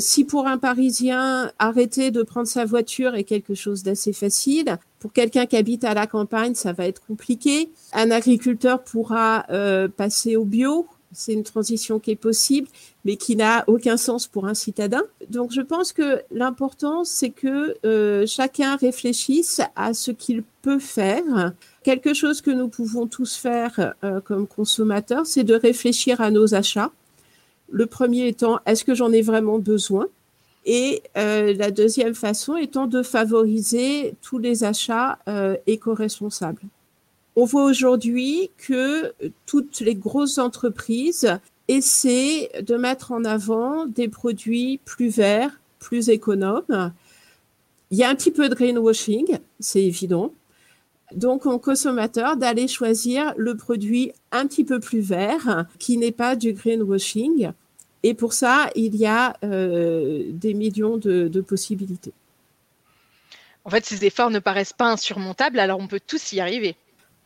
Si 0.00 0.24
pour 0.24 0.46
un 0.46 0.58
Parisien, 0.58 1.50
arrêter 1.58 2.10
de 2.10 2.22
prendre 2.22 2.46
sa 2.46 2.66
voiture 2.66 3.14
est 3.14 3.24
quelque 3.24 3.54
chose 3.54 3.82
d'assez 3.82 4.12
facile, 4.12 4.78
pour 5.00 5.12
quelqu'un 5.14 5.46
qui 5.46 5.56
habite 5.56 5.82
à 5.82 5.94
la 5.94 6.06
campagne, 6.06 6.54
ça 6.54 6.72
va 6.72 6.86
être 6.86 7.04
compliqué. 7.04 7.70
Un 7.92 8.10
agriculteur 8.10 8.84
pourra 8.84 9.46
euh, 9.50 9.88
passer 9.88 10.36
au 10.36 10.44
bio. 10.44 10.86
C'est 11.12 11.32
une 11.32 11.42
transition 11.42 11.98
qui 11.98 12.12
est 12.12 12.16
possible, 12.16 12.68
mais 13.04 13.16
qui 13.16 13.34
n'a 13.34 13.64
aucun 13.66 13.96
sens 13.96 14.28
pour 14.28 14.46
un 14.46 14.54
citadin. 14.54 15.02
Donc, 15.28 15.50
je 15.52 15.62
pense 15.62 15.92
que 15.92 16.20
l'important, 16.30 17.02
c'est 17.04 17.30
que 17.30 17.74
euh, 17.84 18.26
chacun 18.26 18.76
réfléchisse 18.76 19.60
à 19.74 19.92
ce 19.94 20.12
qu'il 20.12 20.44
peut 20.62 20.78
faire. 20.78 21.52
Quelque 21.82 22.14
chose 22.14 22.42
que 22.42 22.50
nous 22.50 22.68
pouvons 22.68 23.06
tous 23.06 23.34
faire 23.34 23.94
euh, 24.04 24.20
comme 24.20 24.46
consommateurs, 24.46 25.26
c'est 25.26 25.44
de 25.44 25.54
réfléchir 25.54 26.20
à 26.20 26.30
nos 26.30 26.54
achats. 26.54 26.92
Le 27.72 27.86
premier 27.86 28.28
étant, 28.28 28.60
est-ce 28.66 28.84
que 28.84 28.94
j'en 28.94 29.10
ai 29.10 29.22
vraiment 29.22 29.58
besoin? 29.58 30.06
Et 30.66 31.02
euh, 31.16 31.54
la 31.54 31.70
deuxième 31.70 32.14
façon 32.14 32.56
étant 32.56 32.86
de 32.86 33.02
favoriser 33.02 34.14
tous 34.22 34.38
les 34.38 34.64
achats 34.64 35.18
euh, 35.28 35.56
éco-responsables. 35.66 36.62
On 37.36 37.44
voit 37.44 37.64
aujourd'hui 37.64 38.50
que 38.58 39.12
toutes 39.46 39.80
les 39.80 39.94
grosses 39.94 40.38
entreprises 40.38 41.38
essaient 41.68 42.50
de 42.62 42.76
mettre 42.76 43.12
en 43.12 43.24
avant 43.24 43.86
des 43.86 44.08
produits 44.08 44.80
plus 44.84 45.08
verts, 45.08 45.60
plus 45.78 46.10
économes. 46.10 46.92
Il 47.90 47.98
y 47.98 48.04
a 48.04 48.10
un 48.10 48.14
petit 48.14 48.30
peu 48.32 48.48
de 48.48 48.54
greenwashing, 48.54 49.38
c'est 49.60 49.82
évident. 49.82 50.32
Donc, 51.14 51.46
au 51.46 51.58
consommateur 51.58 52.36
d'aller 52.36 52.68
choisir 52.68 53.34
le 53.36 53.56
produit 53.56 54.12
un 54.30 54.46
petit 54.46 54.64
peu 54.64 54.78
plus 54.78 55.00
vert, 55.00 55.66
qui 55.78 55.96
n'est 55.96 56.12
pas 56.12 56.36
du 56.36 56.52
greenwashing. 56.52 57.50
Et 58.02 58.14
pour 58.14 58.32
ça, 58.32 58.70
il 58.74 58.96
y 58.96 59.06
a 59.06 59.36
euh, 59.44 60.24
des 60.28 60.54
millions 60.54 60.96
de, 60.96 61.28
de 61.28 61.40
possibilités. 61.40 62.12
En 63.64 63.70
fait, 63.70 63.84
ces 63.84 64.04
efforts 64.04 64.30
ne 64.30 64.38
paraissent 64.38 64.72
pas 64.72 64.90
insurmontables, 64.90 65.58
alors 65.58 65.80
on 65.80 65.86
peut 65.86 66.00
tous 66.04 66.32
y 66.32 66.40
arriver 66.40 66.76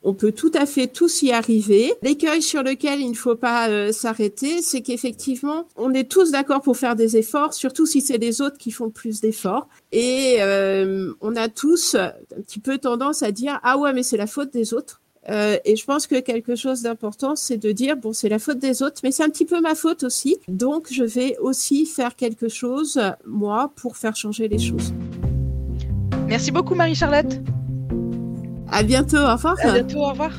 on 0.04 0.12
peut 0.12 0.32
tout 0.32 0.52
à 0.54 0.66
fait 0.66 0.86
tous 0.86 1.22
y 1.22 1.32
arriver. 1.32 1.94
L'écueil 2.02 2.42
sur 2.42 2.62
lequel 2.62 3.00
il 3.00 3.10
ne 3.10 3.16
faut 3.16 3.34
pas 3.34 3.68
euh, 3.68 3.90
s'arrêter, 3.90 4.60
c'est 4.60 4.82
qu'effectivement, 4.82 5.66
on 5.76 5.92
est 5.94 6.10
tous 6.10 6.30
d'accord 6.30 6.60
pour 6.60 6.76
faire 6.76 6.94
des 6.94 7.16
efforts, 7.16 7.54
surtout 7.54 7.86
si 7.86 8.02
c'est 8.02 8.18
les 8.18 8.42
autres 8.42 8.58
qui 8.58 8.70
font 8.70 8.90
plus 8.90 9.22
d'efforts. 9.22 9.66
Et 9.92 10.36
euh, 10.40 11.12
on 11.22 11.34
a 11.36 11.48
tous 11.48 11.94
un 11.94 12.12
petit 12.46 12.60
peu 12.60 12.78
tendance 12.78 13.22
à 13.22 13.32
dire 13.32 13.58
ah 13.62 13.78
ouais 13.78 13.92
mais 13.94 14.02
c'est 14.02 14.18
la 14.18 14.26
faute 14.26 14.52
des 14.52 14.74
autres. 14.74 15.00
Euh, 15.30 15.56
et 15.64 15.76
je 15.76 15.84
pense 15.84 16.06
que 16.06 16.20
quelque 16.20 16.54
chose 16.54 16.82
d'important, 16.82 17.36
c'est 17.36 17.56
de 17.56 17.72
dire 17.72 17.96
bon 17.96 18.12
c'est 18.12 18.28
la 18.28 18.38
faute 18.38 18.58
des 18.58 18.82
autres, 18.82 19.00
mais 19.02 19.10
c'est 19.10 19.24
un 19.24 19.30
petit 19.30 19.46
peu 19.46 19.60
ma 19.60 19.74
faute 19.74 20.02
aussi. 20.02 20.36
Donc 20.48 20.88
je 20.90 21.04
vais 21.04 21.36
aussi 21.38 21.86
faire 21.86 22.14
quelque 22.14 22.48
chose 22.48 23.00
moi 23.26 23.72
pour 23.76 23.96
faire 23.96 24.16
changer 24.16 24.48
les 24.48 24.58
choses. 24.58 24.92
Merci 26.26 26.50
beaucoup 26.50 26.74
Marie-Charlotte. 26.74 27.40
À 28.70 28.82
bientôt, 28.82 29.18
au 29.18 29.32
revoir. 29.32 29.56
À 29.62 29.72
bientôt, 29.72 29.98
au 29.98 30.10
revoir. 30.10 30.32